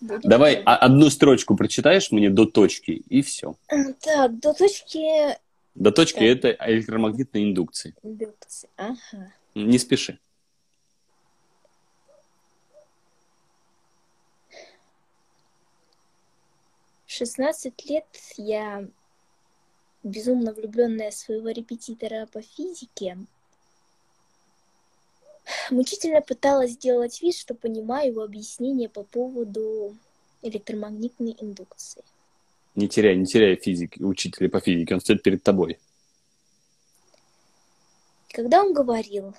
[0.00, 3.54] Буду Давай а, одну строчку прочитаешь мне до точки, и все.
[4.00, 5.38] Так, до точки
[5.76, 6.24] до точки так.
[6.24, 7.94] это электромагнитной индукции.
[8.02, 9.32] Индукции, ага.
[9.54, 10.18] Не спеши.
[17.06, 18.04] 16 лет
[18.36, 18.88] я
[20.02, 23.18] безумно влюбленная своего репетитора по физике,
[25.70, 29.96] мучительно пыталась сделать вид, что понимаю его объяснение по поводу
[30.42, 32.02] электромагнитной индукции.
[32.74, 35.78] Не теряй, не теряй физики, учителя по физике, он стоит перед тобой.
[38.30, 39.34] Когда он говорил,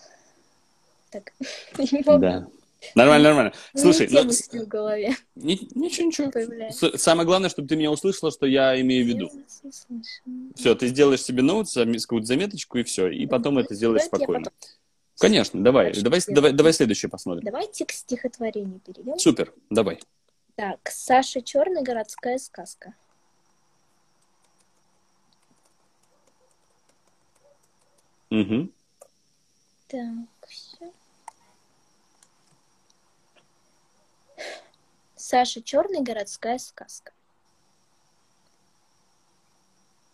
[1.10, 1.32] так,
[2.20, 2.48] да.
[2.96, 3.54] Нормально, нормально.
[3.76, 6.32] Слушай, ну, мысли в голове ни- ничего, ничего.
[6.32, 6.98] появляются.
[6.98, 9.32] С- Самое главное, чтобы ты меня услышала, что я имею в виду.
[10.56, 11.68] Все, ты сделаешь себе ноут,
[12.06, 14.46] какую-то заметочку и все, и потом это сделаешь спокойно.
[14.46, 14.54] потом-
[15.20, 17.44] Конечно, давай, давай, давай, давай следующее посмотрим.
[17.44, 19.20] Давайте к стихотворению перейдем.
[19.20, 20.00] Супер, давай.
[20.56, 22.94] Так, Саша Черный городская сказка.
[28.32, 28.70] Угу.
[29.88, 30.92] Так, все.
[35.32, 37.12] Саша Черный городская сказка.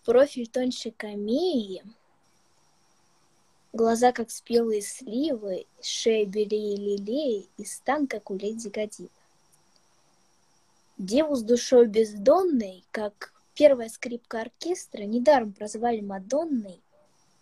[0.04, 1.86] Профиль тоньше камеи,
[3.72, 9.10] глаза как спелые сливы, шея белее лилей и стан как у леди Гадивы.
[10.98, 16.82] Деву с душой бездонной, как первая скрипка оркестра, недаром прозвали Мадонной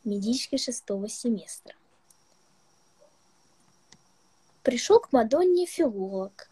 [0.03, 1.73] медички шестого семестра.
[4.61, 6.51] Пришел к Мадонне филолог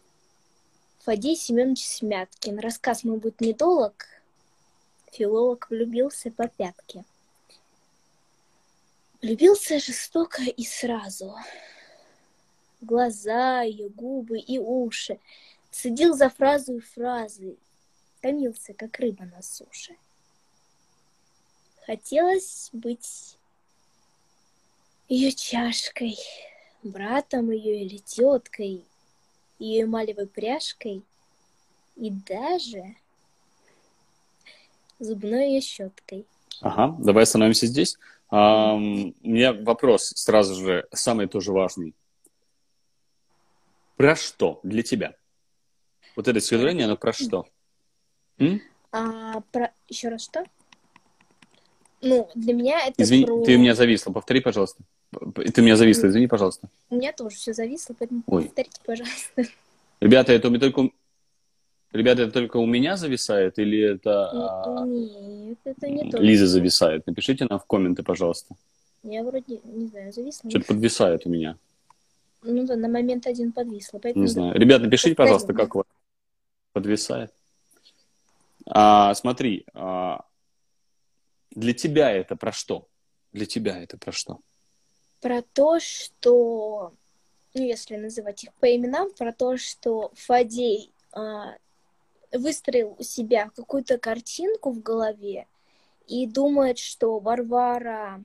[1.04, 2.60] Фадей Семенович Смяткин.
[2.60, 4.06] Рассказ мой будет недолог.
[5.10, 7.04] Филолог влюбился по пятке.
[9.20, 11.34] Влюбился жестоко и сразу.
[12.80, 15.18] Глаза ее, губы и уши.
[15.72, 17.56] Цедил за фразу и фразы.
[18.20, 19.96] Томился, как рыба на суше.
[21.84, 23.36] Хотелось быть
[25.08, 26.16] ее чашкой,
[26.84, 28.84] братом ее или теткой,
[29.62, 31.02] ее эмалевой пряжкой
[31.96, 32.96] и даже
[34.98, 36.26] зубной ее щеткой.
[36.60, 37.96] Ага, давай остановимся здесь.
[38.28, 41.94] Ам, у меня вопрос сразу же, самый тоже важный.
[43.96, 45.14] Про что для тебя?
[46.16, 47.46] Вот это стихотворение, оно про что?
[48.38, 48.60] М?
[48.90, 49.72] А про...
[49.88, 50.44] Еще раз что?
[52.00, 53.44] Ну, для меня это Извини, про...
[53.44, 54.12] ты у меня зависла.
[54.12, 54.82] Повтори, пожалуйста.
[55.54, 56.68] Ты меня зависла, извини, пожалуйста.
[56.90, 58.44] У меня тоже все зависло, поэтому Ой.
[58.44, 59.44] повторите, пожалуйста.
[60.00, 60.90] Ребята, это у меня только...
[61.92, 66.18] Ребята, это только у меня зависает или это а, Нет, это не то.
[66.18, 67.06] Лиза зависает?
[67.06, 68.54] Напишите нам в комменты, пожалуйста.
[69.02, 70.48] Я вроде, не знаю, зависла.
[70.48, 71.58] Что-то подвисает у меня.
[72.42, 73.98] Ну да, на момент один подвисла.
[73.98, 74.54] Поэтому Не знаю.
[74.54, 75.86] Ребят, напишите, пожалуйста, как у вас
[76.72, 77.32] подвисает.
[78.66, 80.24] А, смотри, а,
[81.50, 82.88] для тебя это про что?
[83.32, 84.40] Для тебя это про что?
[85.22, 86.92] Про то, что,
[87.54, 91.54] ну, если называть их по именам, про то, что Фадей а,
[92.32, 95.46] выстроил у себя какую-то картинку в голове
[96.08, 98.22] и думает, что Варвара,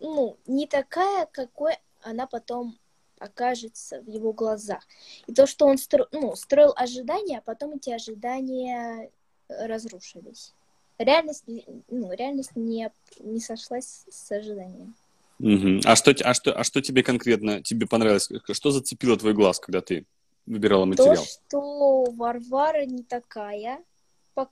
[0.00, 2.78] ну, не такая, какой она потом
[3.18, 4.82] окажется в его глазах.
[5.26, 6.06] И то, что он стро...
[6.10, 9.10] ну, строил ожидания, а потом эти ожидания
[9.48, 10.54] разрушились.
[10.96, 11.44] Реальность,
[11.88, 12.90] ну, реальность не,
[13.20, 14.94] не сошлась с ожиданием.
[15.38, 15.80] Мгм.
[15.84, 18.28] А, что, а, что, а что тебе конкретно тебе понравилось?
[18.50, 20.04] Что зацепило твой глаз, когда ты
[20.46, 21.24] выбирала То, материал?
[21.24, 23.84] что Варвара не такая,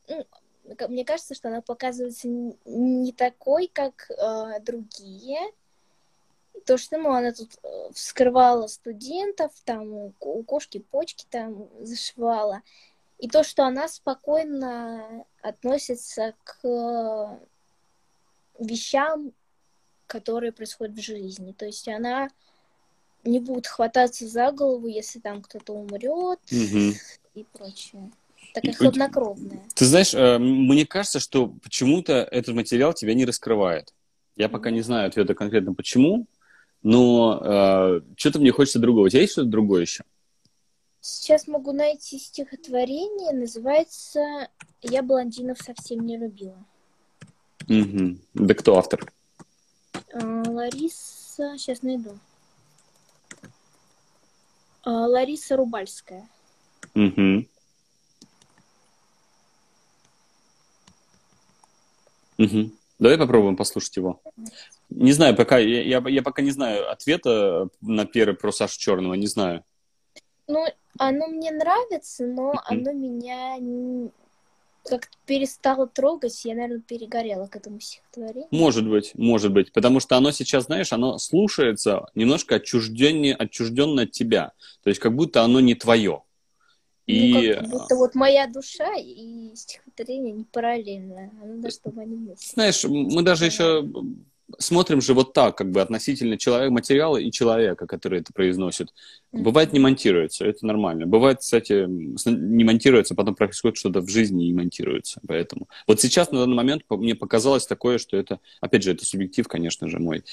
[0.08, 0.26] ну,
[0.88, 5.38] мне кажется, что она показывается не такой, как э, другие.
[6.64, 12.62] То, что ну, она тут э, вскрывала студентов, там у кошки почки там зашивала.
[13.18, 17.38] И то, что она спокойно относится к э,
[18.58, 19.32] вещам,
[20.06, 21.52] которые происходят в жизни.
[21.52, 22.28] То есть она
[23.24, 26.94] не будет хвататься за голову, если там кто-то умрет Мгм.
[27.34, 28.10] и прочее.
[28.54, 29.60] Такая хладнокровная.
[29.74, 33.92] Ты знаешь, э, мне кажется, что почему-то этот материал тебя не раскрывает.
[34.36, 36.26] Я пока не знаю ответа конкретно почему,
[36.82, 39.06] но что-то мне хочется другого.
[39.06, 40.04] У тебя есть что-то другое еще?
[41.00, 44.48] Сейчас могу найти стихотворение, называется
[44.82, 46.64] «Я блондинов совсем не любила».
[47.68, 48.20] Мгм.
[48.34, 49.12] Да кто автор?
[50.12, 52.18] А, Лариса, сейчас найду.
[54.82, 56.28] А, Лариса Рубальская.
[56.94, 57.48] Мгм.
[62.38, 62.72] Мгм.
[62.98, 64.20] Давай попробуем послушать его.
[64.88, 69.14] Не знаю, пока я, я, я пока не знаю ответа на первый про Сашу Черного,
[69.14, 69.64] не знаю.
[70.46, 70.64] Ну,
[70.98, 73.58] оно мне нравится, но оно меня
[74.88, 78.48] как-то перестало трогать, я, наверное, перегорела к этому стихотворению.
[78.50, 84.12] Может быть, может быть, потому что оно сейчас, знаешь, оно слушается немножко отчужденнее, отчужденно от
[84.12, 86.22] тебя, то есть как будто оно не твое.
[87.06, 91.30] И Ну, как будто вот моя душа и стихотворение не параллельно.
[91.40, 92.50] Надо, чтобы они вместе.
[92.52, 93.88] знаешь, мы даже еще
[94.58, 98.92] смотрим же вот так, как бы относительно человека, материала и человека, который это произносит.
[99.32, 101.04] Бывает не монтируется, это нормально.
[101.04, 105.20] Bывает, кстати, не монтируется, потом происходит что-то в жизни и монтируется.
[105.26, 109.46] Поэтому вот сейчас на данный момент мне показалось такое, что это, опять же, это субъектив,
[109.48, 110.24] конечно же, мой,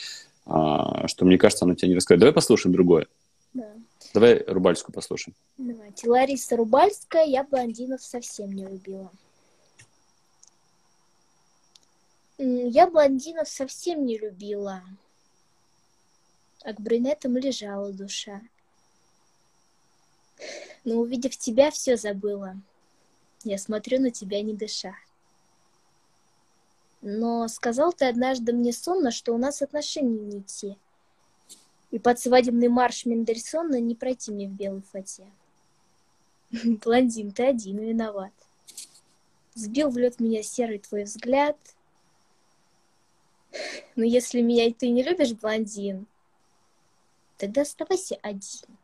[0.45, 2.19] а, что мне кажется, оно тебя не раскрывает.
[2.19, 3.07] Давай послушаем другое.
[3.53, 3.71] Да.
[4.13, 5.35] Давай Рубальскую послушаем.
[5.57, 6.09] Давайте.
[6.09, 9.11] Лариса Рубальская, я блондинов совсем не любила.
[12.45, 14.83] Я блондинов совсем не любила,
[16.61, 18.41] а к брюнетам лежала душа.
[20.83, 22.57] Но увидев тебя, все забыла.
[23.45, 24.93] Я смотрю на тебя, не дыша.
[27.01, 30.75] Но сказал ты однажды мне сонно, что у нас отношения не те.
[31.91, 35.27] И под свадебный марш Мендельсона не пройти мне в белой фате.
[36.51, 38.33] Блондин, ты один виноват.
[39.53, 41.57] Сбил в лед меня серый твой взгляд—
[43.95, 46.07] но если меня ты не любишь, блондин,
[47.37, 48.77] тогда оставайся один.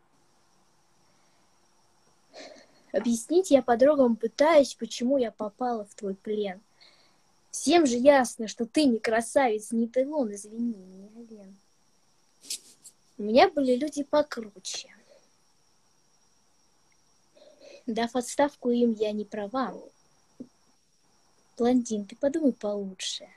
[2.91, 6.60] Объяснить я подругам пытаюсь, почему я попала в твой плен.
[7.51, 11.58] Всем же ясно, что ты не красавец, не Тейлон, извини меня, Лен.
[13.17, 14.89] У меня были люди покруче.
[17.86, 19.75] Дав отставку им, я не права.
[21.58, 23.27] Блондин, ты подумай получше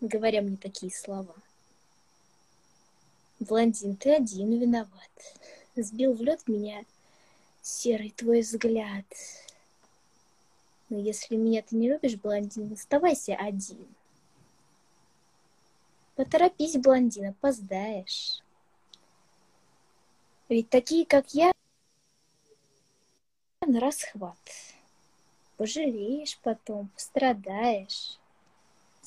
[0.00, 1.34] говоря мне такие слова.
[3.38, 5.10] Блондин, ты один виноват.
[5.76, 6.84] Сбил в лед меня
[7.62, 9.06] серый твой взгляд.
[10.88, 13.86] Но если меня ты не любишь, блондин, оставайся один.
[16.16, 18.42] Поторопись, блондин, опоздаешь.
[20.48, 21.52] Ведь такие, как я,
[23.66, 24.36] на расхват.
[25.56, 28.19] Пожалеешь потом, пострадаешь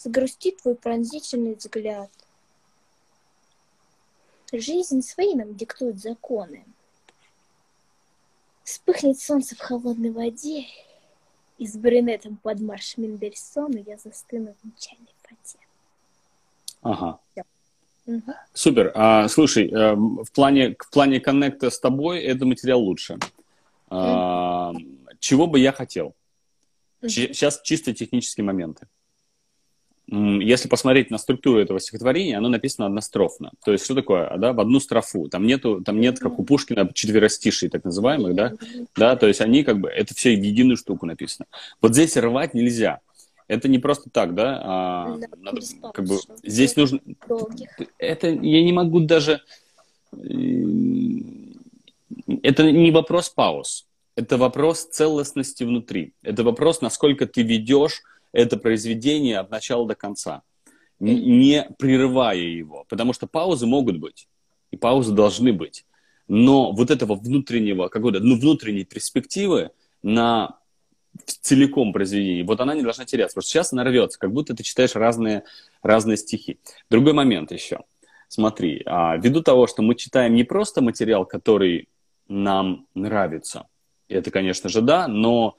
[0.04, 2.10] загрустит твой пронзительный взгляд.
[4.52, 6.66] Жизнь свои нам диктует законы.
[8.63, 10.66] Вспыхнет солнце в холодной воде,
[11.58, 15.58] и с брюнетом под марш Мендельсона я застыну в печальной фате.
[16.82, 17.20] Ага.
[18.06, 18.34] Угу.
[18.54, 18.92] Супер.
[18.96, 23.18] А, слушай, э, в плане, в плане коннекта с тобой этот материал лучше.
[23.89, 24.74] А,
[25.20, 26.13] чего бы я хотел?
[27.02, 28.88] Сейчас чисто технические моменты
[30.13, 33.52] если посмотреть на структуру этого стихотворения, оно написано однострофно.
[33.65, 35.28] То есть что такое, да, в одну строфу.
[35.28, 38.54] Там нету, там нет, как у Пушкина, четверостишей так называемых, да,
[38.95, 41.45] да, то есть они как бы, это все в единую штуку написано.
[41.82, 42.99] Вот здесь рвать нельзя.
[43.47, 45.62] Это не просто так, да, а, да надо,
[45.93, 47.69] как бы, здесь нужно, долгих.
[47.97, 49.41] это я не могу даже,
[50.12, 50.21] это
[52.71, 59.52] не вопрос пауз, это вопрос целостности внутри, это вопрос, насколько ты ведешь это произведение от
[59.52, 60.41] начала до конца,
[61.00, 62.86] не прерывая его.
[62.89, 64.28] Потому что паузы могут быть,
[64.72, 65.86] и паузы должны быть.
[66.28, 70.58] Но вот этого внутреннего, какой-то, ну, внутренней перспективы на
[71.26, 73.36] целиком произведение, вот она не должна теряться.
[73.36, 75.43] Потому что сейчас она рвется, как будто ты читаешь разные,
[75.84, 76.60] разные стихи.
[76.89, 77.82] Другой момент еще.
[78.30, 81.88] Смотри, а, ввиду того, что мы читаем не просто материал, который
[82.28, 83.67] нам нравится,
[84.08, 85.56] это, конечно же, да, но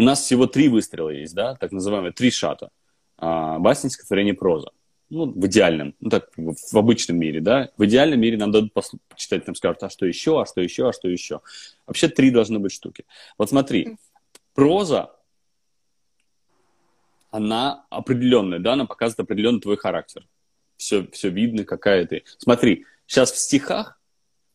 [0.00, 2.70] у нас всего три выстрела есть, да, так называемые три шата.
[3.18, 4.70] А, басень, стихотворение, проза.
[5.10, 7.68] Ну, в идеальном, ну, так, в обычном мире, да.
[7.76, 10.92] В идеальном мире нам дадут почитать, нам скажут, а что еще, а что еще, а
[10.94, 11.42] что еще.
[11.86, 13.04] Вообще три должны быть штуки.
[13.36, 13.98] Вот смотри,
[14.54, 15.10] проза,
[17.30, 20.26] она определенная, да, она показывает определенный твой характер.
[20.78, 22.24] Все, все видно, какая ты.
[22.38, 24.00] Смотри, сейчас в стихах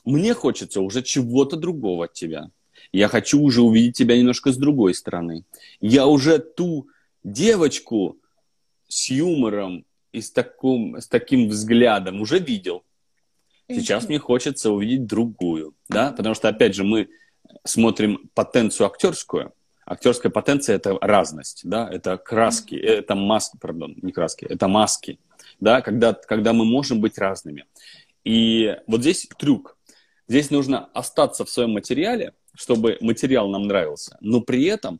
[0.05, 2.49] мне хочется уже чего-то другого от тебя.
[2.91, 5.43] Я хочу уже увидеть тебя немножко с другой стороны.
[5.81, 6.87] Я уже ту
[7.23, 8.17] девочку
[8.87, 12.83] с юмором и с, таком, с таким взглядом уже видел.
[13.67, 17.09] Сейчас мне хочется увидеть другую, да, потому что, опять же, мы
[17.63, 19.53] смотрим потенцию актерскую.
[19.87, 25.19] Актерская потенция– это разность, да, это краски, это маски, пардон, не краски, это маски,
[25.59, 27.65] да, когда, когда мы можем быть разными.
[28.23, 29.77] И вот здесь трюк.
[30.27, 34.99] Здесь нужно остаться в своем материале, чтобы материал нам нравился, но при этом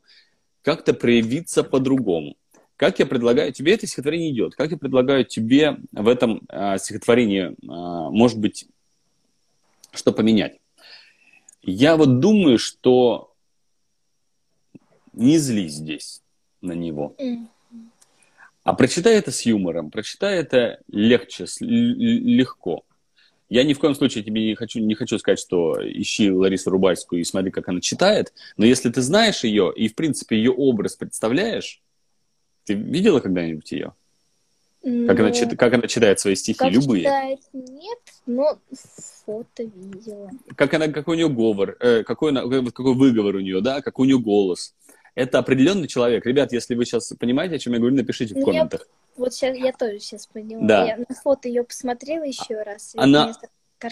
[0.62, 2.36] как-то проявиться по-другому.
[2.76, 7.48] Как я предлагаю, тебе это стихотворение идет, как я предлагаю тебе в этом э, стихотворении,
[7.48, 8.68] э, может быть,
[9.94, 10.60] что поменять?
[11.62, 13.34] Я вот думаю, что
[15.14, 16.22] не злись здесь
[16.62, 17.16] на него.
[18.64, 22.84] А прочитай это с юмором, прочитай это легче, легко.
[23.50, 27.22] Я ни в коем случае тебе не хочу, не хочу сказать, что ищи Ларису Рубальскую
[27.22, 30.96] и смотри, как она читает, но если ты знаешь ее и, в принципе, ее образ
[30.96, 31.82] представляешь,
[32.64, 33.94] ты видела когда-нибудь ее?
[34.88, 37.04] Ну, как, она, ну, как она читает свои стихи, как любые?
[37.04, 38.60] Читает, нет, но
[39.26, 40.30] фото видела.
[40.56, 43.98] Как она, какой у нее говор, э, какой, она, какой выговор у нее, да, как
[43.98, 44.76] у нее голос.
[45.16, 46.26] Это определенный человек.
[46.26, 48.82] Ребят, если вы сейчас понимаете, о чем я говорю, напишите в комментах.
[48.82, 50.68] Я вот сейчас я тоже сейчас поняла.
[50.68, 50.86] Да.
[50.86, 52.94] Я на фото ее посмотрела еще раз.
[52.96, 53.34] Она,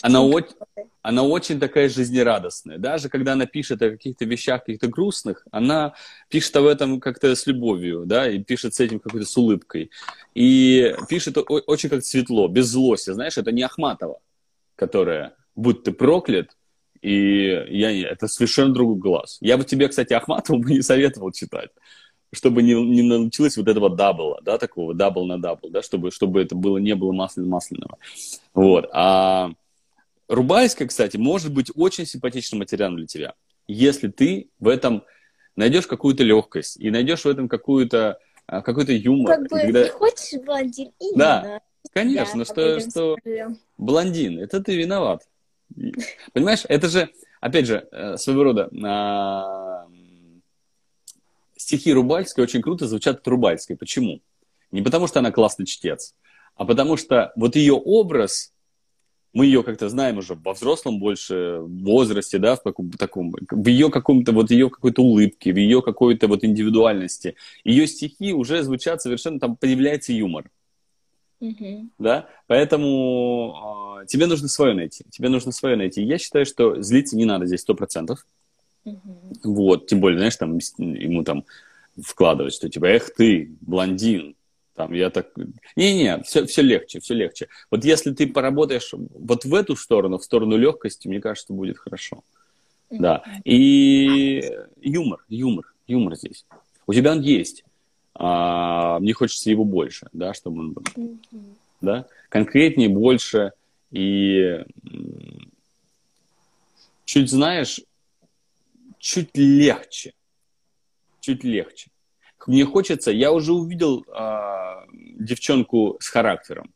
[0.01, 0.55] она, очень,
[1.01, 2.77] она очень такая жизнерадостная.
[2.77, 5.93] Даже когда она пишет о каких-то вещах, каких-то грустных, она
[6.29, 9.91] пишет об этом как-то с любовью, да, и пишет с этим какой-то с улыбкой.
[10.33, 13.11] И пишет очень как светло, без злости.
[13.11, 14.19] Знаешь, это не Ахматова,
[14.75, 16.49] которая «будь ты проклят»,
[17.01, 19.37] и я, это совершенно другой глаз.
[19.41, 21.69] Я бы тебе, кстати, Ахматову не советовал читать
[22.33, 26.11] чтобы не, не научилось вот этого double а, да, такого double на double, да, чтобы,
[26.11, 27.97] чтобы это было, не было масляного масляного.
[28.53, 28.89] Вот.
[28.91, 29.51] А
[30.27, 33.33] Рубальская, кстати, может быть очень симпатичным материалом для тебя,
[33.67, 35.03] если ты в этом
[35.55, 38.17] найдешь какую-то легкость и найдешь в этом какую-то
[38.47, 39.35] а, какой-то юмор.
[39.35, 39.83] Как бы когда...
[39.83, 41.17] не хочешь блондин, именно.
[41.17, 41.61] Да,
[41.93, 43.17] конечно, Я что, что
[43.77, 45.27] блондин, это ты виноват.
[46.33, 47.09] Понимаешь, это же,
[47.39, 49.72] опять же, э, своего рода а,
[51.63, 53.75] стихи Рубальской очень круто звучат от Рубальской.
[53.75, 54.21] Почему?
[54.71, 56.15] Не потому, что она классный чтец,
[56.55, 58.53] а потому что вот ее образ,
[59.33, 63.89] мы ее как-то знаем уже во взрослом больше возрасте, да, в каком-то таком, в ее
[63.89, 67.35] каком-то вот ее какой-то улыбке, в ее какой-то вот индивидуальности.
[67.63, 70.49] Ее стихи уже звучат совершенно, там появляется юмор.
[71.41, 71.89] Mm-hmm.
[71.97, 75.03] Да, поэтому э, тебе нужно свое найти.
[75.09, 76.01] Тебе нужно свое найти.
[76.01, 78.25] Я считаю, что злиться не надо здесь сто процентов.
[78.85, 79.39] Mm-hmm.
[79.43, 81.45] Вот, тем более, знаешь, там ему там
[82.01, 84.35] вкладывать, что типа, эх ты, блондин,
[84.75, 85.27] там, я так...
[85.75, 87.47] Не-не, все, все легче, все легче.
[87.69, 92.23] Вот если ты поработаешь вот в эту сторону, в сторону легкости, мне кажется, будет хорошо.
[92.89, 92.97] Mm-hmm.
[92.99, 93.23] Да.
[93.45, 96.45] И юмор, юмор, юмор здесь.
[96.87, 97.63] У тебя он есть.
[98.15, 100.83] А, мне хочется его больше, да, чтобы он был.
[100.95, 101.43] Mm-hmm.
[101.81, 102.07] Да?
[102.29, 103.51] Конкретнее, больше.
[103.91, 104.63] И
[107.05, 107.79] чуть, знаешь,
[109.03, 110.13] чуть легче.
[111.19, 111.93] Чуть легче
[112.47, 116.73] мне хочется, я уже увидел а, девчонку с характером.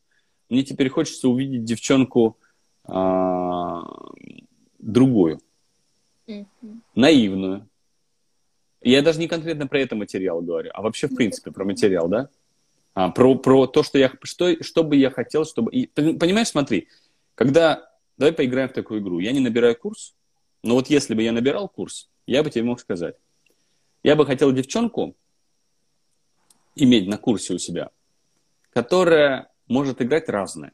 [0.50, 2.38] Мне теперь хочется увидеть девчонку
[2.86, 3.84] а,
[4.80, 5.42] другую,
[6.28, 6.46] mm-hmm.
[6.96, 7.68] наивную.
[8.82, 12.30] Я даже не конкретно про это материал говорю, а вообще в принципе про материал, да?
[12.94, 15.72] А, про, про то, что я, что, что бы я хотел, чтобы...
[15.72, 16.88] И, понимаешь, смотри,
[17.36, 17.84] когда...
[18.18, 19.20] Давай поиграем в такую игру.
[19.20, 20.16] Я не набираю курс,
[20.64, 23.16] но вот если бы я набирал курс, я бы тебе мог сказать.
[24.04, 25.16] Я бы хотел девчонку,
[26.76, 27.90] иметь на курсе у себя,
[28.72, 30.74] которая может играть разное.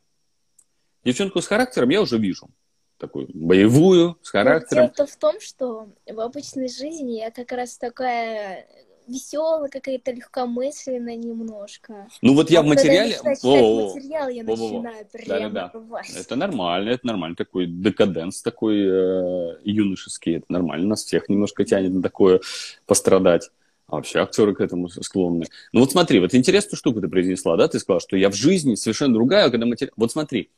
[1.03, 2.49] Девчонку с характером я уже вижу.
[2.97, 4.91] Такую боевую, с характером.
[4.95, 8.67] Дело в том, что в обычной жизни я как раз такая
[9.07, 12.07] веселая, какая-то легкомысленная немножко.
[12.21, 13.15] Ну вот я а в материале...
[13.15, 16.01] Когда я материал, я начинаю прямо да, да, да.
[16.19, 17.35] Это нормально, это нормально.
[17.35, 20.37] Такой декаденс такой э, юношеский.
[20.37, 20.87] Это нормально.
[20.87, 22.41] Нас всех немножко тянет на такое
[22.85, 23.49] пострадать.
[23.87, 25.45] А вообще актеры к этому склонны.
[25.71, 27.67] Ну вот смотри, вот интересную штуку ты произнесла, да?
[27.67, 29.93] Ты сказала, что я в жизни совершенно другая, когда материал...
[29.97, 30.49] Вот смотри,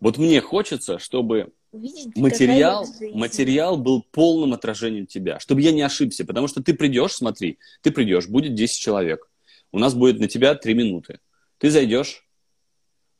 [0.00, 6.24] вот мне хочется, чтобы Увидеть, материал, материал был полным отражением тебя, чтобы я не ошибся,
[6.24, 9.28] потому что ты придешь, смотри, ты придешь, будет 10 человек,
[9.72, 11.18] у нас будет на тебя 3 минуты.
[11.58, 12.26] Ты зайдешь,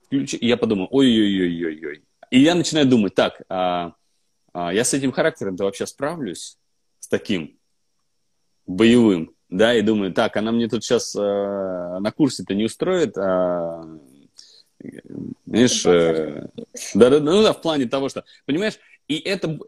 [0.06, 2.04] включи, и я подумаю, ой-ой-ой-ой-ой.
[2.30, 3.94] И я начинаю думать, так, а,
[4.52, 6.58] а, я с этим характером-то вообще справлюсь,
[7.00, 7.58] с таким,
[8.66, 13.82] боевым, да, и думаю, так, она мне тут сейчас э, на курсе-то не устроит, а,
[15.47, 16.49] знаешь, э,
[16.95, 18.78] да, да, ну да, в плане того, что, понимаешь,
[19.09, 19.59] и это,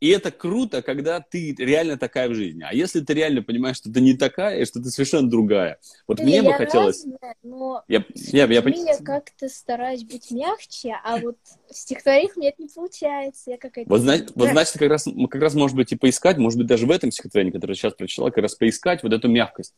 [0.00, 2.64] и это круто, когда ты реально такая в жизни.
[2.68, 5.80] А если ты реально понимаешь, что ты не такая, и что ты совершенно другая.
[6.06, 7.04] Вот не, мне бы хотелось...
[7.04, 11.36] Разная, но я, я, я, я как-то стараюсь быть мягче, а вот
[11.68, 13.50] в стихотворениях мне это не получается.
[13.50, 13.90] Я какая-то...
[13.90, 16.86] Вот, значит, вот значит, как раз, как раз, может быть, и поискать, может быть, даже
[16.86, 19.74] в этом стихотворении, которое сейчас прочитала, как раз поискать вот эту мягкость.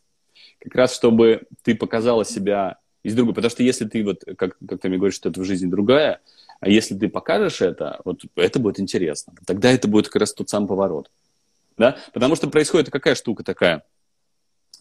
[0.59, 3.33] Как раз, чтобы ты показала себя из другой.
[3.33, 6.21] Потому что если ты, вот, как, как ты мне говоришь, что это в жизни другая,
[6.59, 9.33] а если ты покажешь это, вот это будет интересно.
[9.45, 11.09] Тогда это будет как раз тот самый поворот.
[11.77, 11.97] Да?
[12.13, 13.83] Потому что происходит какая штука такая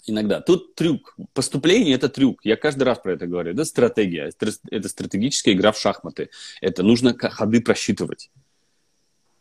[0.06, 0.40] иногда.
[0.40, 1.16] Тут трюк.
[1.32, 2.40] Поступление– это трюк.
[2.44, 3.52] Я каждый раз про это говорю.
[3.52, 4.30] Это стратегия.
[4.70, 6.30] Это стратегическая игра в шахматы.
[6.60, 8.30] Это нужно ходы просчитывать.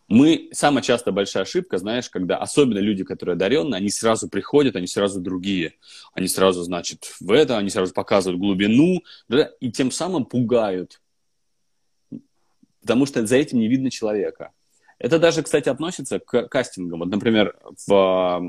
[0.10, 4.88] Мы, самая часто большая ошибка, знаешь, когда особенно люди, которые одаренные, они сразу приходят, они
[4.88, 5.76] сразу другие.
[6.14, 11.00] Они сразу, значит, в это, они сразу показывают глубину, да, и тем самым пугают
[12.82, 14.52] потому что за этим не видно человека.
[14.98, 17.00] Это даже, кстати, относится к кастингам.
[17.00, 17.56] Вот, например,
[17.88, 18.42] в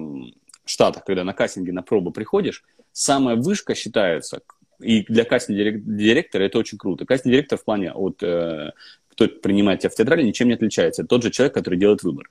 [0.65, 4.41] Штатах, когда на кастинге на пробу приходишь, самая вышка считается,
[4.81, 7.05] и для кастинг-директора это очень круто.
[7.05, 8.73] Кастинг-директор в плане от э,
[9.21, 11.03] кто принимает тебя в театрале, ничем не отличается.
[11.03, 12.31] Это тот же человек, который делает выбор.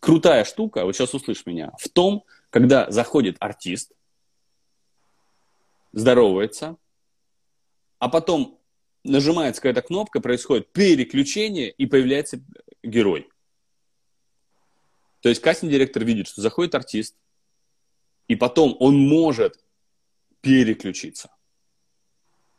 [0.00, 3.92] Крутая штука, вот сейчас услышь меня, в том, когда заходит артист,
[5.92, 6.76] здоровается,
[8.00, 8.58] а потом
[9.04, 12.40] нажимается какая-то кнопка, происходит переключение, и появляется
[12.82, 13.28] герой.
[15.20, 17.16] То есть кастинг-директор видит, что заходит артист,
[18.26, 19.62] и потом он может
[20.40, 21.30] переключиться.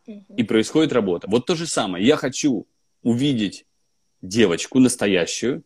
[0.05, 1.27] И происходит работа.
[1.29, 2.05] Вот то же самое.
[2.05, 2.67] Я хочу
[3.03, 3.65] увидеть
[4.21, 5.63] девочку настоящую,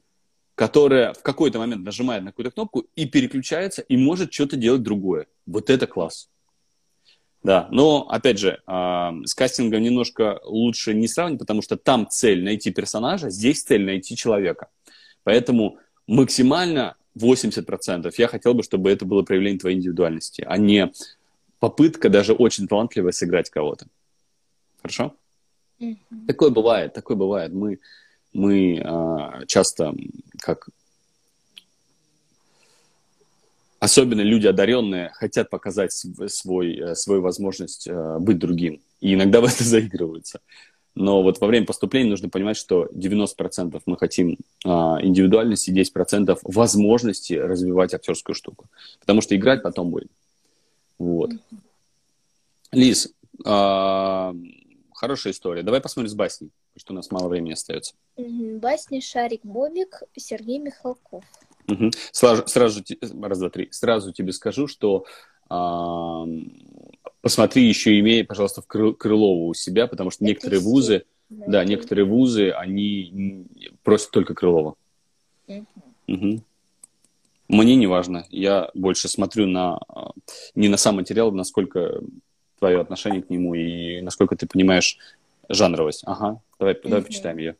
[0.55, 5.27] которая в какой-то момент нажимает на какую-то кнопку и переключается, и может что-то делать другое.
[5.45, 6.29] Вот это класс.
[7.43, 12.43] Да, но, опять же, э, с кастингом немножко лучше не сравнивать, потому что там цель
[12.43, 14.69] найти персонажа, здесь цель найти человека.
[15.23, 15.77] Поэтому
[16.07, 20.91] максимально 80% я хотел бы, чтобы это было проявление твоей индивидуальности, а не
[21.59, 23.85] попытка даже очень талантливо сыграть кого-то.
[24.81, 25.15] Хорошо?
[25.79, 26.27] Mm-hmm.
[26.27, 27.53] Такое бывает, такое бывает.
[27.53, 27.79] Мы,
[28.33, 29.93] мы э, часто
[30.39, 30.69] как
[33.79, 38.81] особенно люди одаренные хотят показать свой, э, свою возможность э, быть другим.
[39.01, 40.39] И иногда в это заигрываются.
[40.95, 47.33] Но вот во время поступления нужно понимать, что 90% мы хотим а, индивидуальности, 10% возможности
[47.33, 48.67] развивать актерскую штуку.
[49.01, 50.09] Потому что играть потом будет.
[50.97, 51.31] Вот.
[52.71, 53.11] Лиз,
[53.43, 54.33] а,
[54.95, 55.61] хорошая история.
[55.61, 57.93] Давай посмотрим с басней, что у нас мало времени остается.
[58.17, 61.23] Басни Шарик Бобик, Сергей Михалков.
[61.67, 61.91] Угу.
[62.11, 62.83] Сразу, сразу,
[63.21, 63.67] раз, два, три.
[63.71, 65.05] Сразу тебе скажу, что
[65.49, 66.25] а,
[67.21, 70.69] посмотри еще, имея, пожалуйста, в Крылова у себя, потому что Это некоторые все.
[70.69, 73.45] вузы, да, да, некоторые вузы, они
[73.83, 74.75] просят только Крылова.
[75.47, 75.65] Угу.
[76.07, 76.43] Угу.
[77.47, 78.25] Мне не важно.
[78.29, 79.79] Я больше смотрю на
[80.55, 82.01] не на сам материал, насколько
[82.59, 84.97] твое отношение к нему и насколько ты понимаешь
[85.49, 86.03] жанровость.
[86.05, 86.89] Ага, давай, угу.
[86.89, 87.55] давай почитаем ее.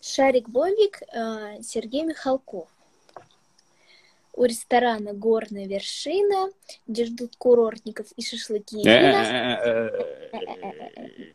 [0.00, 2.68] Шарик Бобик, э, Сергей Михалков
[4.36, 6.50] у ресторана «Горная вершина»,
[6.86, 8.76] где ждут курортников и шашлыки.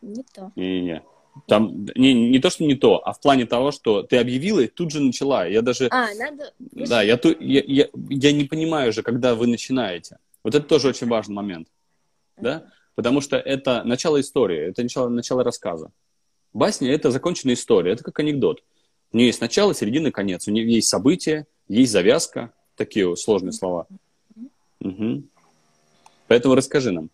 [0.02, 0.52] Не то.
[0.56, 1.04] Не-не-не.
[1.48, 4.68] Там не, не то, что не то, а в плане того, что ты объявила и
[4.68, 5.46] тут же начала.
[5.46, 5.88] Я даже...
[5.90, 6.54] А, надо...
[6.60, 10.18] Да, я, я, я, я не понимаю же, когда вы начинаете.
[10.44, 11.70] Вот это тоже очень важный момент.
[12.42, 12.72] Да?
[12.96, 15.92] Потому что это начало истории, это начало, начало рассказа.
[16.54, 18.64] Басня– это законченная история, это как анекдот.
[19.12, 20.48] У нее есть начало, середина, конец.
[20.48, 23.88] У нее есть событие, есть завязка, такие сложные слова.
[24.82, 25.24] Угу.
[26.28, 27.10] Поэтому расскажи нам.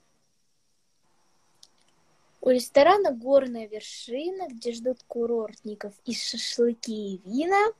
[2.41, 7.73] У ресторана «Горная вершина», где ждут курортников и шашлыки и вина,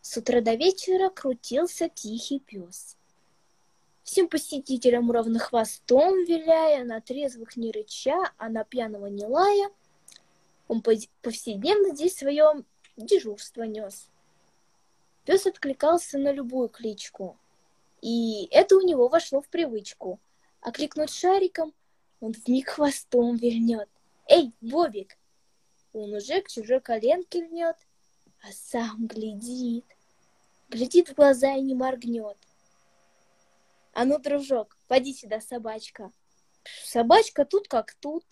[0.00, 2.96] с утра до вечера крутился тихий пес.
[4.10, 9.70] Всем посетителям ровно хвостом виляя, на трезвых не рыча, а на пьяного не лая,
[10.66, 12.64] он повседневно здесь свое
[12.96, 14.10] дежурство нес.
[15.24, 17.38] Пес откликался на любую кличку,
[18.02, 20.18] и это у него вошло в привычку.
[20.60, 21.72] А кликнуть шариком
[22.20, 23.88] он вмиг хвостом вильнет.
[24.26, 25.16] «Эй, Бобик!»
[25.92, 27.76] Он уже к чужой коленке льнет,
[28.42, 29.84] а сам глядит.
[30.68, 32.36] Глядит в глаза и не моргнет.
[33.92, 36.12] «А ну, дружок, поди сюда, собачка!»
[36.84, 38.24] Собачка тут как тут,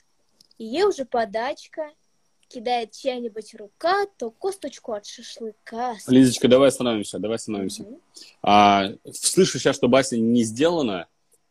[0.58, 1.92] ей уже подачка,
[2.48, 5.96] кидает чья-нибудь рука, то косточку от шашлыка.
[6.06, 7.82] Лизочка, давай остановимся, давай остановимся.
[7.82, 8.00] Угу.
[8.42, 11.08] А, слышу сейчас, что басня не сделана,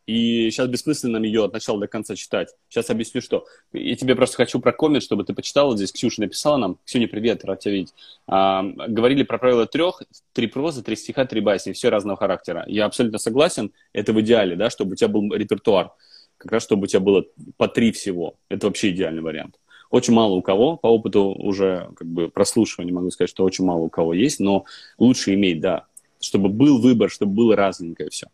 [0.08, 2.48] и сейчас бессмысленно ее от начала до конца читать.
[2.70, 3.44] Сейчас объясню, что.
[3.74, 5.76] Я тебе просто хочу прокоммент, чтобы ты почитала.
[5.76, 6.78] Здесь Ксюша написала нам.
[6.86, 7.92] Ксюня, привет, рад тебя видеть.
[8.26, 10.02] А, говорили про правило трех.
[10.32, 11.72] Три прозы, три стиха, три басни.
[11.72, 12.64] Все разного характера.
[12.68, 13.70] Я абсолютно согласен.
[13.92, 15.90] Это в идеале, да, чтобы у тебя был репертуар.
[16.38, 17.26] Как раз, чтобы у тебя было
[17.58, 18.36] по три всего.
[18.48, 19.56] Это вообще идеальный вариант.
[19.90, 23.80] Очень мало у кого, по опыту уже как бы прослушивания могу сказать, что очень мало
[23.80, 24.64] у кого есть, но
[24.96, 25.84] лучше иметь, да,
[26.18, 28.28] чтобы был выбор, чтобы было разненькое все.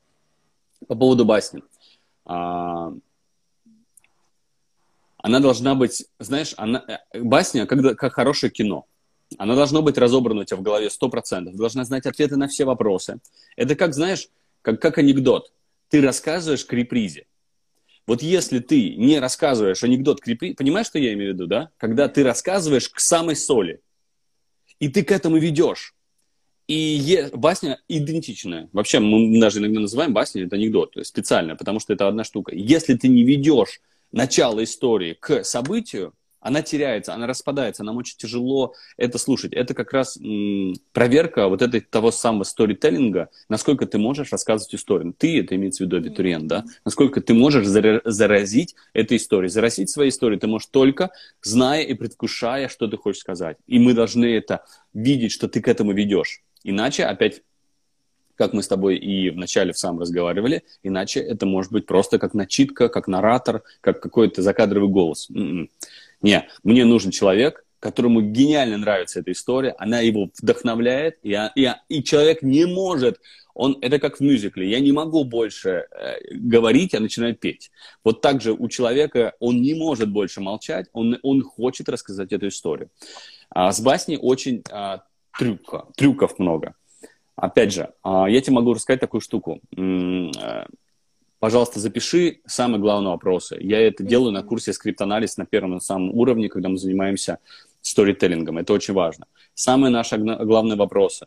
[0.89, 1.63] По поводу басни.
[2.25, 2.93] А,
[5.19, 8.87] она должна быть, знаешь, она, э, басня как, как хорошее кино.
[9.39, 11.53] Она должна быть разобрана у тебя в голове 100%.
[11.53, 13.21] Ты должна знать ответы на все вопросы.
[13.57, 14.29] Это как, знаешь,
[14.63, 15.53] как, как анекдот.
[15.89, 17.27] Ты рассказываешь к репризе.
[18.07, 21.71] Вот если ты не рассказываешь анекдот крепли, понимаешь, что я имею в виду, да?
[21.79, 23.81] Когда ты рассказываешь к самой соли,
[24.79, 25.95] и ты к этому ведешь.
[26.67, 27.31] И е...
[27.33, 28.69] басня идентичная.
[28.73, 32.25] Вообще, мы даже иногда называем басню это анекдот, то есть специально, потому что это одна
[32.25, 32.55] штука.
[32.55, 33.81] Если ты не ведешь
[34.13, 39.55] начало истории к событию, она теряется, она распадается, нам очень тяжело это слушать.
[39.55, 45.15] Это как раз м, проверка вот этой того самого сторителлинга, насколько ты можешь рассказывать историю.
[45.17, 46.65] Ты, это имеется в виду абитуриент, да?
[46.85, 49.49] Насколько ты можешь заразить этой историей.
[49.49, 51.11] Заразить своей историей ты можешь только
[51.43, 53.57] зная и предвкушая, что ты хочешь сказать.
[53.67, 56.43] И мы должны это видеть, что ты к этому ведешь.
[56.65, 57.43] Иначе, опять
[58.37, 62.35] как мы с тобой и вначале в самом разговаривали, иначе это может быть просто как
[62.35, 65.31] начитка, как наратор, как какой-то закадровый голос.
[65.31, 65.71] М-м.
[66.21, 72.03] Не, мне нужен человек, которому гениально нравится эта история, она его вдохновляет, и, и, и
[72.03, 73.21] человек не может,
[73.53, 77.71] он, это как в мюзикле, я не могу больше э, говорить, я начинаю петь.
[78.03, 82.49] Вот так же у человека, он не может больше молчать, он, он хочет рассказать эту
[82.49, 82.89] историю.
[83.51, 85.03] А с басней очень а,
[85.39, 86.75] трюка, трюков много.
[87.37, 89.61] Опять же, а, я тебе могу рассказать такую штуку.
[89.77, 90.67] Э,
[91.41, 93.57] пожалуйста, запиши самые главные вопросы.
[93.61, 97.39] Я это делаю на курсе скриптанализ на первом на самом уровне, когда мы занимаемся
[97.81, 98.59] сторителлингом.
[98.59, 99.27] Это очень важно.
[99.55, 101.27] Самые наши главные вопросы.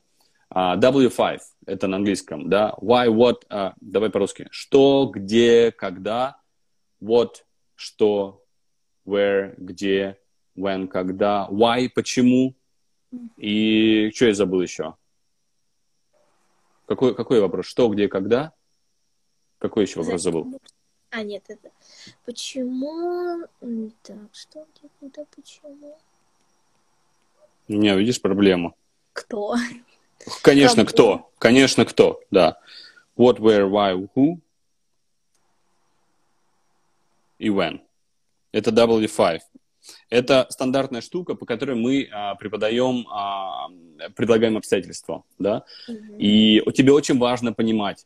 [0.50, 2.74] Uh, W5, это на английском, да.
[2.80, 4.48] Why, what, uh, давай по-русски.
[4.50, 6.38] Что, где, когда.
[7.04, 7.44] What,
[7.76, 8.46] что,
[9.06, 10.18] where, где,
[10.58, 11.50] when, когда.
[11.52, 12.56] Why, почему.
[13.38, 14.96] И что я забыл еще?
[16.86, 17.66] Какой, какой вопрос?
[17.66, 18.54] Что, где, когда?
[19.60, 20.60] Какой еще вопрос забыл?
[21.10, 21.70] А, нет, это...
[22.26, 23.46] Почему...
[24.04, 25.98] Так, что, где, когда, почему?
[27.68, 28.76] Не, видишь проблему.
[29.14, 29.56] Кто?
[30.42, 31.30] Конечно, кто.
[31.40, 32.60] Конечно, кто, да.
[33.18, 34.40] What, where, why, who.
[37.40, 37.82] И when.
[38.52, 39.40] Это W5.
[40.10, 43.68] Это стандартная штука, по которой мы а, преподаем, а,
[44.16, 45.66] предлагаем обстоятельства, да.
[45.90, 46.18] Mm-hmm.
[46.20, 48.06] И тебе очень важно понимать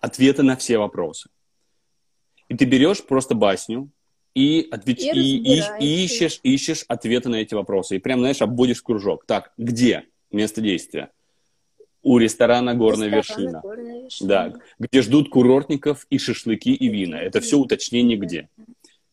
[0.00, 1.30] ответы на все вопросы.
[2.48, 3.90] И ты берешь просто басню,
[4.34, 5.00] и, отвеч...
[5.00, 7.96] и, и, и ищешь, ищешь ответы на эти вопросы.
[7.96, 9.24] И прям, знаешь, обводишь кружок.
[9.24, 11.10] Так, где место действия?
[12.02, 13.60] У ресторана «Горная вершина».
[13.62, 14.28] «Горная вершина».
[14.28, 17.16] Да, где ждут курортников и шашлыки, и вина.
[17.16, 18.48] Это все уточнение где.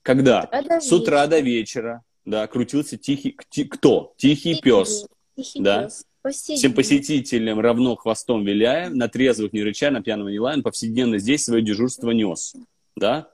[0.03, 0.49] Когда?
[0.79, 2.03] С утра до вечера.
[2.25, 3.37] Да, крутился тихий...
[3.49, 3.65] Ти...
[3.65, 4.13] Кто?
[4.17, 5.07] Тихий, тихий пес.
[5.35, 5.83] Тихий да?
[5.83, 6.05] пес.
[6.31, 11.43] Всем посетителям равно хвостом виляя, на трезвых не рыча, на пьяного не лаем, повседневно здесь
[11.43, 12.55] свое дежурство нес.
[12.95, 13.29] Да?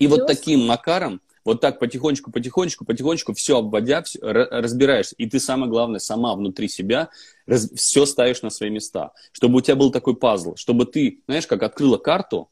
[0.00, 5.14] И вот таким макаром, вот так потихонечку, потихонечку, потихонечку, все обводя, все, разбираешься.
[5.16, 7.10] И ты, самое главное, сама внутри себя
[7.46, 9.12] раз, все ставишь на свои места.
[9.30, 12.50] Чтобы у тебя был такой пазл, чтобы ты, знаешь, как открыла карту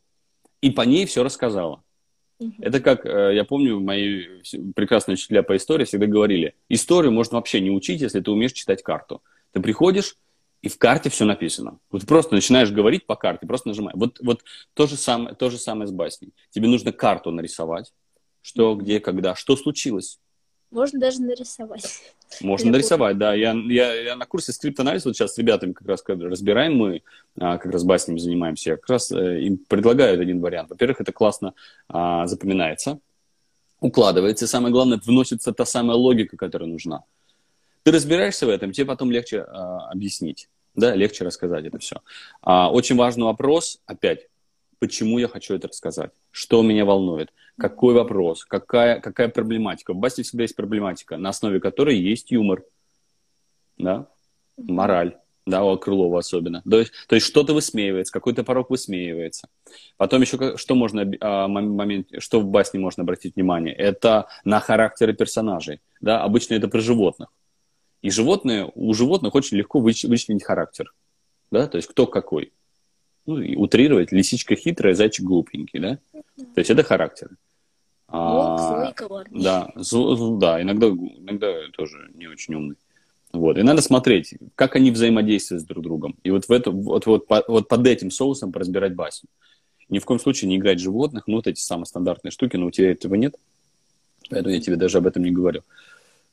[0.61, 1.83] и по ней все рассказала.
[2.61, 4.43] Это как, э, я помню, мои
[4.75, 8.83] прекрасные учителя по истории всегда говорили, историю можно вообще не учить, если ты умеешь читать
[8.83, 9.23] карту.
[9.53, 10.17] Ты приходишь,
[10.63, 11.79] и в карте все написано.
[11.91, 13.93] Вот просто начинаешь говорить по карте, просто нажимай.
[13.97, 16.33] Вот, вот то, же самое, то же самое с басней.
[16.51, 17.93] Тебе нужно карту нарисовать.
[18.41, 20.21] Что, где, когда, что случилось.
[20.75, 22.01] Можно даже нарисовать.
[22.41, 23.33] Можно нарисовать, да.
[23.33, 27.03] Я, я, я на курсе скрипт-анализ вот сейчас с ребятами как раз разбираем, мы
[27.39, 28.71] а, как раз баснями занимаемся.
[28.71, 30.71] Я как раз э, им предлагаю один вариант.
[30.71, 31.55] Во-первых, это классно
[31.89, 32.99] а, запоминается,
[33.81, 37.05] укладывается, и самое главное, вносится та самая логика, которая нужна.
[37.85, 41.97] Ты разбираешься в этом, тебе потом легче а, объяснить да, легче рассказать это все.
[42.43, 44.29] А, очень важный вопрос, опять,
[44.85, 49.95] почему я хочу это рассказать, что меня волнует, какой вопрос, какая, какая проблематика.
[49.95, 52.65] В басне всегда есть проблематика, на основе которой есть юмор,
[53.79, 54.09] да,
[54.59, 55.17] мораль,
[55.47, 56.61] да, у Крылова особенно.
[56.69, 59.49] То есть, то есть что-то высмеивается, какой-то порог высмеивается.
[59.97, 65.15] Потом еще что можно, а, момент, что в басне можно обратить внимание, это на характеры
[65.15, 67.31] персонажей, да, обычно это про животных.
[68.03, 70.93] И животные, у животных очень легко вычленить характер.
[71.51, 71.67] Да?
[71.69, 72.53] То есть кто какой.
[73.27, 75.99] Ну, утрировать, лисичка хитрая, зайчик глупенький, да?
[76.13, 77.31] То есть это характер.
[78.09, 79.43] Волк а, злой коварный.
[79.43, 82.77] Да, зл, да иногда, иногда тоже не очень умный.
[83.33, 83.59] Вот.
[83.59, 86.17] И надо смотреть, как они взаимодействуют с друг другом.
[86.23, 89.29] И вот, в это, вот, вот, по, вот под этим соусом поразбирать басню.
[89.89, 92.71] Ни в коем случае не играть животных, ну вот эти самые стандартные штуки, но у
[92.71, 93.35] тебя этого нет.
[94.31, 95.63] Поэтому я тебе даже об этом не говорю.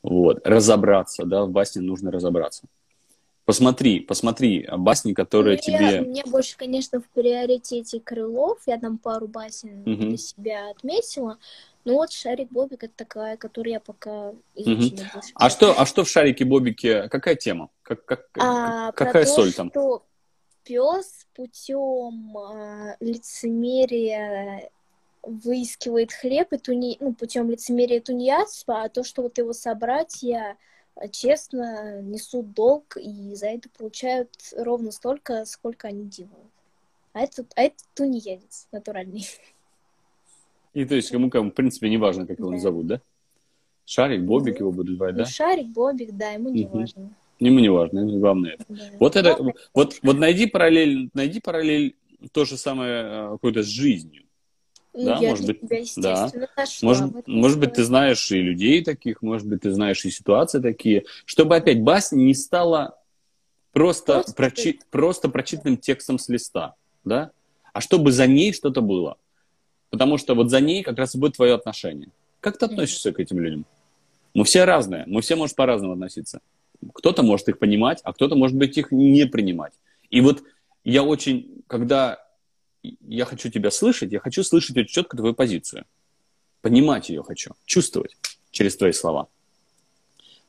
[0.03, 0.45] Вот.
[0.45, 2.63] Разобраться, да, в басне нужно разобраться.
[3.45, 6.01] Посмотри, посмотри басни, которые ну, тебе...
[6.01, 8.59] Мне больше, конечно, в приоритете Крылов.
[8.67, 10.09] Я там пару басен угу.
[10.09, 11.37] для себя отметила.
[11.83, 15.21] Ну вот Шарик Бобик это такая, которую я пока изучила угу.
[15.35, 17.09] А что, а что в Шарике Бобике?
[17.09, 17.69] Какая тема?
[17.81, 19.71] Как, как, а, какая то, соль там?
[19.71, 20.03] Что
[20.63, 24.69] пес путем а, лицемерия
[25.23, 26.97] выискивает хлеб и туни...
[26.99, 30.57] ну, путем лицемерия тунеядства, а то, что вот его собратья
[31.09, 36.51] честно несут долг и за это получают ровно столько, сколько они делают.
[37.13, 39.25] А это, а это тунеядец натуральный.
[40.73, 42.57] И то есть кому кому, в принципе, не важно, как его да.
[42.57, 43.01] зовут, да?
[43.85, 45.23] Шарик, Бобик его будут звать, да?
[45.23, 46.79] Ну, Шарик, Бобик, да, ему не угу.
[46.79, 47.13] важно.
[47.39, 48.65] Ему не важно, главное это.
[48.69, 48.83] Да.
[48.99, 49.37] Вот это,
[49.73, 51.95] вот, вот найди параллель, найди параллель
[52.31, 54.20] то же самое э, какое-то с жизнью.
[54.93, 56.31] Ну, да, может быть, да.
[56.57, 60.59] Нашла, может, может быть, ты знаешь и людей таких, может быть, ты знаешь и ситуации
[60.59, 62.97] такие, чтобы опять басня не стала
[63.71, 66.75] просто, просто, прочи, просто прочитанным текстом с листа,
[67.05, 67.31] да,
[67.71, 69.17] а чтобы за ней что-то было.
[69.89, 72.09] Потому что вот за ней как раз и будет твое отношение.
[72.41, 73.65] Как ты относишься к этим людям?
[74.33, 76.41] Мы все разные, мы все, может, по-разному относиться.
[76.93, 79.73] Кто-то может их понимать, а кто-то, может быть, их не принимать.
[80.09, 80.43] И вот
[80.83, 82.20] я очень, когда
[82.84, 85.86] я хочу тебя слышать, я хочу слышать очень четко твою позицию.
[86.61, 88.17] Понимать ее хочу, чувствовать
[88.51, 89.27] через твои слова.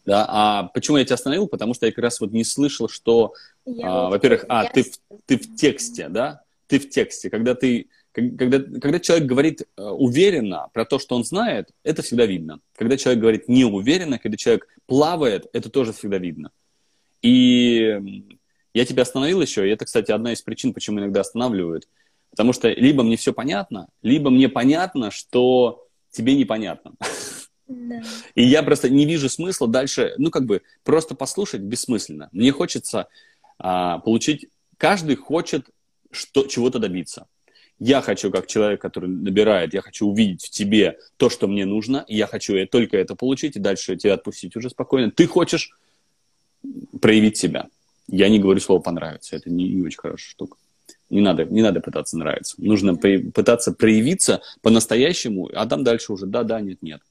[0.04, 1.46] Да, а почему я тебя остановил?
[1.46, 3.34] Потому что я как раз вот не слышал, что,
[3.82, 6.42] а, во-первых, а, ты, в, ты в тексте, да?
[6.66, 7.30] Ты в тексте.
[7.30, 12.26] Когда ты когда, когда человек говорит э, уверенно про то, что он знает, это всегда
[12.26, 12.60] видно.
[12.76, 16.50] Когда человек говорит неуверенно, когда человек плавает, это тоже всегда видно.
[17.22, 18.24] И
[18.74, 21.88] я тебя остановил еще, и это, кстати, одна из причин, почему иногда останавливают.
[22.32, 26.94] Потому что либо мне все понятно, либо мне понятно, что тебе непонятно.
[27.68, 28.02] Да.
[28.34, 32.28] И я просто не вижу смысла дальше, ну, как бы, просто послушать бессмысленно.
[32.32, 33.08] Мне хочется
[33.58, 35.66] а, получить, каждый хочет
[36.10, 37.26] что, чего-то добиться.
[37.78, 42.04] Я хочу, как человек, который набирает, я хочу увидеть в тебе то, что мне нужно,
[42.06, 45.10] и я хочу только это получить, и дальше тебя отпустить уже спокойно.
[45.10, 45.72] Ты хочешь
[47.00, 47.68] проявить себя.
[48.08, 50.56] Я не говорю слово «понравится», это не, не очень хорошая штука.
[51.12, 52.54] Не надо, не надо пытаться нравиться.
[52.56, 57.02] Нужно при, пытаться проявиться по-настоящему, а там дальше уже да, да, нет, нет.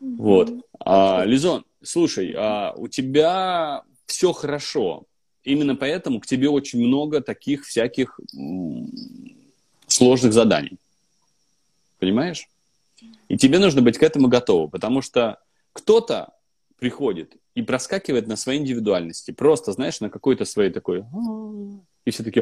[0.00, 0.52] Вот.
[0.80, 5.04] А, Лизон, слушай, а у тебя все хорошо.
[5.44, 8.18] Именно поэтому к тебе очень много таких всяких
[9.86, 10.78] сложных заданий.
[12.00, 12.48] Понимаешь?
[13.28, 15.38] И тебе нужно быть к этому готовым, потому что
[15.72, 16.32] кто-то
[16.80, 19.30] приходит и проскакивает на своей индивидуальности.
[19.30, 21.04] Просто, знаешь, на какой-то своей такой...
[22.08, 22.40] И все таки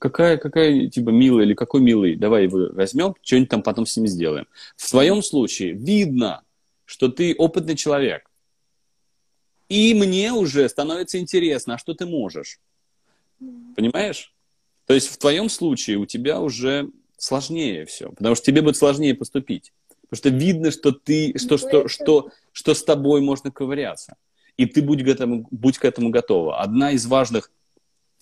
[0.00, 4.08] какая, какая, типа, милая или какой милый, давай его возьмем, что-нибудь там потом с ним
[4.08, 4.48] сделаем.
[4.74, 6.42] В своем случае видно,
[6.84, 8.28] что ты опытный человек.
[9.68, 12.58] И мне уже становится интересно, а что ты можешь?
[13.76, 14.34] Понимаешь?
[14.86, 19.14] То есть в твоем случае у тебя уже сложнее все, потому что тебе будет сложнее
[19.14, 19.72] поступить.
[20.10, 24.16] Потому что видно, что ты, что, что, что, что с тобой можно ковыряться.
[24.56, 26.60] И ты будь к, этому, будь к этому готова.
[26.60, 27.52] Одна из важных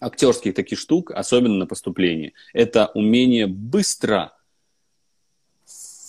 [0.02, 4.36] актерских таких штук, особенно на поступлении, это умение быстро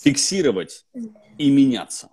[0.02, 0.84] фиксировать
[1.38, 2.10] и меняться.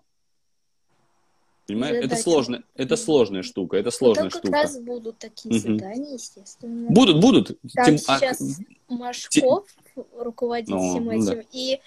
[1.67, 2.03] Понимаешь?
[2.03, 4.47] Это сложно, это сложная штука, это сложная штука.
[4.47, 5.59] как раз будут такие угу.
[5.59, 6.89] задания, естественно.
[6.89, 7.59] Будут, будут.
[7.73, 8.93] Там Тем, а сейчас а...
[8.93, 10.05] Машков Тем...
[10.17, 11.43] руководит ну, всем этим, да.
[11.53, 11.79] и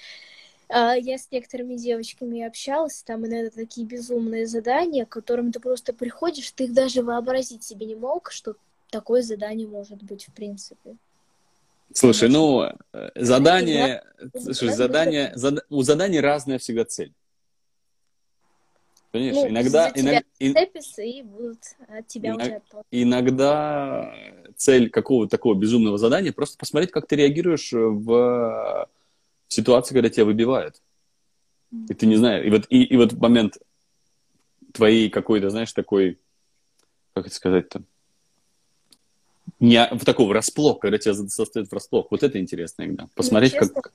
[0.68, 5.92] а, я с некоторыми девочками общалась, там иногда такие безумные задания, к которым ты просто
[5.92, 8.56] приходишь, ты их даже вообразить себе не мог, что
[8.94, 10.96] такое задание может быть в принципе.
[11.92, 14.04] Слушай, ну, э, задание,
[14.38, 15.66] слушай, задание, зад...
[15.68, 17.12] у задания разная всегда цель.
[19.10, 19.92] Конечно, ну, иногда...
[19.94, 20.22] иногда
[20.98, 22.60] и будут от тебя иногда,
[22.92, 24.14] иногда
[24.56, 28.88] цель какого-то такого безумного задания просто посмотреть, как ты реагируешь в
[29.48, 30.80] ситуации, когда тебя выбивают.
[31.88, 32.46] И ты не знаешь.
[32.46, 33.58] И вот, и, и вот момент
[34.72, 36.20] твоей какой-то, знаешь, такой,
[37.12, 37.82] как это сказать-то,
[39.64, 42.08] не в такого расплох, когда тебя состоит врасплох.
[42.10, 43.08] Вот это интересно иногда.
[43.14, 43.92] Посмотреть, ну, честно, как...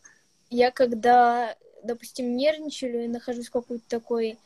[0.50, 4.38] Я когда, допустим, нервничаю и нахожусь в какой-то такой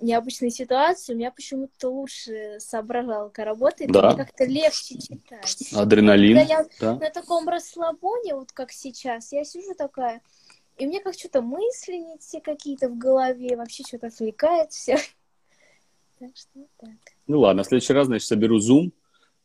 [0.00, 4.14] необычной ситуации, у меня почему-то лучше соображалка работает, да.
[4.14, 5.72] как-то легче читать.
[5.74, 6.94] Адреналин, Когда я да.
[6.96, 10.20] на таком расслабоне, вот как сейчас, я сижу такая,
[10.76, 14.98] и мне как что-то мысли не те какие-то в голове, вообще что-то отвлекает все.
[16.18, 16.90] Так что так.
[17.26, 18.92] Ну ладно, в следующий раз, значит, соберу зум,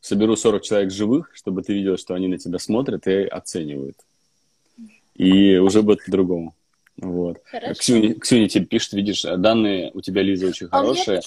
[0.02, 3.98] соберу 40 человек живых, чтобы ты видел, что они на тебя смотрят и оценивают.
[5.16, 6.56] И уже будет по-другому.
[7.00, 7.38] Вот.
[7.78, 11.22] Ксюня, Ксюня тебе пишет, видишь, данные у тебя, Лиза, очень а хорошие.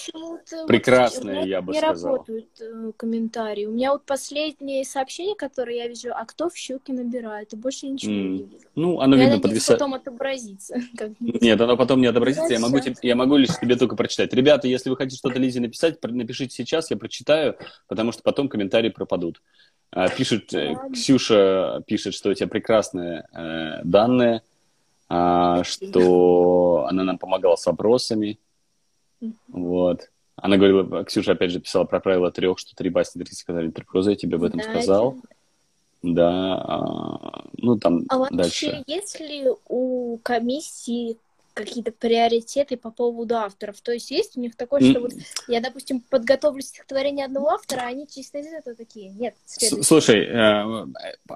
[0.66, 2.10] Прекрасные, вот, я бы не сказал.
[2.10, 3.66] Не работают э, комментарии.
[3.66, 7.86] У меня вот последнее сообщение, которое я вижу, а кто в щеки набирает, и больше
[7.86, 8.28] ничего mm.
[8.28, 8.64] не вижу.
[8.74, 9.78] Ну, оно, я видно, подвисает.
[9.78, 10.76] потом отобразится.
[11.20, 12.52] Нет, оно потом не отобразится.
[12.52, 14.34] Я могу, тебе, я могу лишь тебе только прочитать.
[14.34, 17.56] Ребята, если вы хотите что-то Лизе написать, напишите сейчас, я прочитаю,
[17.86, 19.40] потому что потом комментарии пропадут.
[19.92, 24.49] А, пишет, э, Ксюша пишет, что у тебя прекрасные э, данные а,
[25.10, 28.38] что она нам помогала с вопросами.
[29.48, 30.10] Вот.
[30.36, 33.84] Она говорила, Ксюша опять же писала про правила трех, что три басни, три сказали три
[33.84, 35.16] прозы, я тебе об этом да, сказал.
[35.18, 35.34] Это...
[36.02, 38.84] Да, а, ну там а вообще, дальше.
[38.86, 41.18] есть ли у комиссии
[41.64, 43.80] какие-то приоритеты по поводу авторов.
[43.80, 45.12] То есть есть у них такое, что вот
[45.48, 49.10] я, допустим, подготовлю стихотворение одного автора, а они чисто из этого такие.
[49.10, 50.86] Нет, Слушай, э,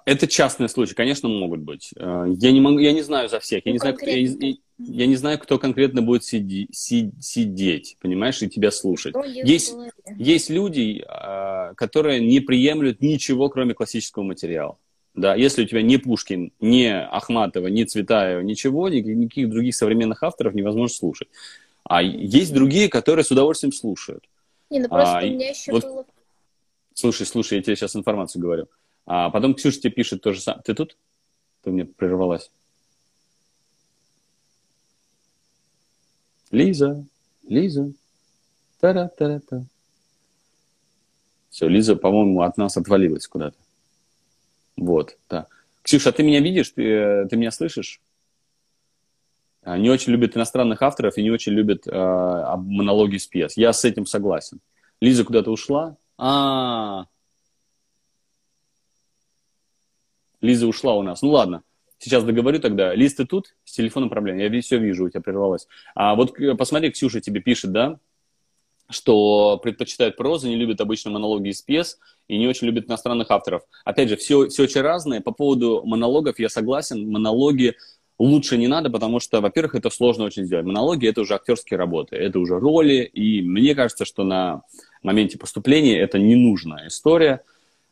[0.05, 1.91] это частный случай, конечно, могут быть.
[1.97, 5.07] Э, я не могу, я не знаю за всех, я ну, не знаю, я, я
[5.07, 9.15] не знаю, кто конкретно будет сиди, си, сидеть, понимаешь, и тебя слушать.
[9.25, 9.75] Есть,
[10.17, 14.77] есть люди, э, которые не приемлют ничего, кроме классического материала.
[15.15, 20.55] Да, если у тебя не Пушкин, не Ахматова, не Цветаева, ничего, никаких других современных авторов
[20.55, 21.29] невозможно слушать.
[21.85, 24.25] А есть другие, которые с удовольствием слушают.
[24.71, 26.07] Не, ну просто а, у меня еще вот, было...
[26.95, 28.67] Слушай, слушай, я тебе сейчас информацию говорю.
[29.07, 30.63] А потом Ксюша тебе пишет то же самое.
[30.65, 30.97] Ты тут?
[31.63, 32.51] Ты мне прервалась.
[36.51, 37.05] Лиза,
[37.47, 37.93] Лиза,
[38.81, 39.65] та-ра-та-ра-та.
[41.51, 43.57] Все, Лиза, по-моему, от нас отвалилась куда-то.
[44.77, 45.47] Вот, да.
[45.83, 46.71] Ксюша, а ты меня видишь?
[46.71, 48.01] Ты, э, ты меня слышишь?
[49.63, 53.57] А, не очень любит иностранных авторов и не очень любит э, монологи с пьес.
[53.57, 54.61] Я с этим согласен.
[55.01, 55.97] Лиза куда-то ушла.
[56.17, 57.07] А, -а, а
[60.41, 61.23] Лиза ушла у нас.
[61.23, 61.63] Ну ладно,
[61.99, 62.95] сейчас договорю тогда.
[62.95, 63.57] Лиз, ты тут?
[63.65, 64.41] С телефоном проблема.
[64.41, 65.67] Я все вижу, у тебя прервалось.
[65.95, 67.99] А вот э, посмотри, Ксюша тебе пишет, да?
[68.95, 73.63] Что предпочитает прозу, не любит обычно монологи из пьес и не очень любит иностранных авторов.
[73.85, 75.21] Опять же, все, все очень разное.
[75.21, 77.11] По поводу монологов я согласен.
[77.11, 77.75] Монологи
[78.19, 80.65] лучше не надо, потому что, во-первых, это сложно очень сделать.
[80.65, 84.63] Монологи– это уже актерские работы, это уже роли, и мне кажется, что на
[85.03, 87.43] моменте поступления это ненужная история.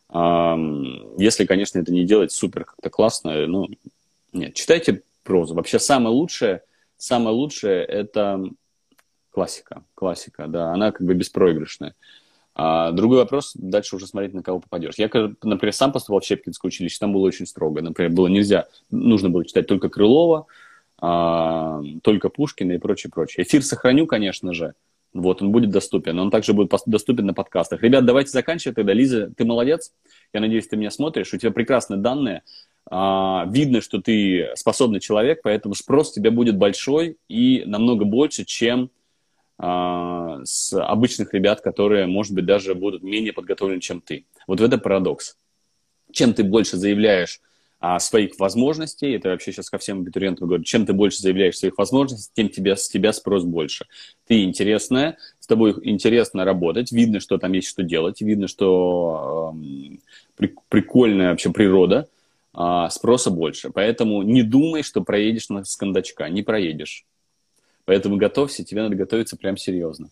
[0.08, 3.68] Если, конечно, это не делать супер как-то классно, ну,
[4.32, 5.54] нет, читайте прозу.
[5.54, 6.62] Вообще самое лучшее,
[6.96, 8.44] самое лучшее– это
[9.32, 11.94] классика, классика, да, она как бы беспроигрышная.
[12.54, 14.94] А другой вопрос, дальше уже смотреть, на кого попадешь.
[14.98, 15.08] Я,
[15.42, 17.80] например, сам поступал в Щепкинское училище, там было очень строго.
[17.80, 20.46] Например, было нельзя, нужно было читать только Крылова,
[21.00, 23.44] а, только Пушкина и прочее, прочее.
[23.44, 24.74] Эфир сохраню, конечно же,
[25.14, 26.18] вот, он будет доступен.
[26.18, 27.82] Он также будет доступен на подкастах.
[27.82, 28.94] Ребят, давайте заканчивать тогда.
[28.94, 29.92] Лиза, ты молодец.
[30.32, 31.34] Я надеюсь, ты меня смотришь.
[31.34, 32.42] У тебя прекрасные данные.
[32.90, 38.90] А, видно, что ты способный человек, поэтому спрос тебя будет большой и намного больше, чем
[39.58, 44.24] с обычных ребят, которые, может быть, даже будут менее подготовлены, чем ты.
[44.46, 45.36] Вот в это парадокс.
[46.10, 47.40] Чем ты больше заявляешь
[47.82, 51.76] о своих возможностей, это вообще сейчас ко всем абитуриентам говорю, чем ты больше заявляешь своих
[51.78, 53.86] возможностей, тем тебя, с тебя спрос больше.
[54.28, 59.52] Ты интересная, с тобой интересно работать, видно, что там есть что делать, видно, что
[60.38, 62.08] э, прикольная вообще природа,
[62.56, 63.70] э, спроса больше.
[63.70, 67.04] Поэтому не думай, что проедешь на скандачка, не проедешь.
[67.84, 70.08] Поэтому готовься, тебе надо готовиться прям серьезно.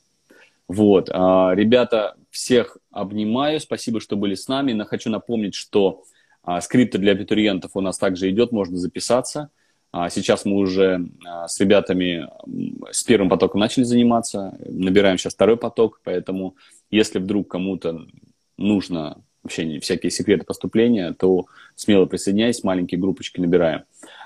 [0.68, 4.80] Вот, а, ребята, всех обнимаю, спасибо, что были с нами.
[4.84, 6.04] Хочу напомнить, что
[6.42, 9.50] а, скрипты для абитуриентов у нас также идет, можно записаться.
[9.92, 11.08] А, сейчас мы уже
[11.48, 12.28] с ребятами
[12.92, 16.54] с первым потоком начали заниматься, набираем сейчас второй поток, поэтому
[16.90, 18.06] если вдруг кому-то
[18.56, 23.82] нужно вообще всякие секреты поступления, то смело присоединяйся, маленькие группочки набираем.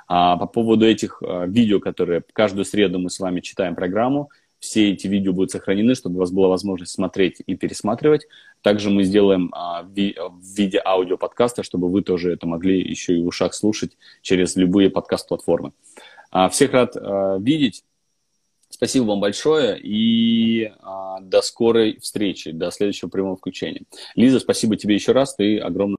[0.07, 4.93] А по поводу этих а, видео, которые каждую среду мы с вами читаем программу, все
[4.93, 8.27] эти видео будут сохранены, чтобы у вас была возможность смотреть и пересматривать.
[8.63, 13.27] Также мы сделаем а, в виде аудиоподкаста, чтобы вы тоже это могли еще и в
[13.27, 15.73] ушах слушать через любые подкаст-платформы.
[16.31, 16.97] А, всех рад
[17.41, 17.85] видеть.
[18.75, 23.83] Спасибо вам большое и а, до скорой встречи, до следующего прямого включения.
[24.17, 25.93] Лиза, спасибо тебе еще раз, ты огромный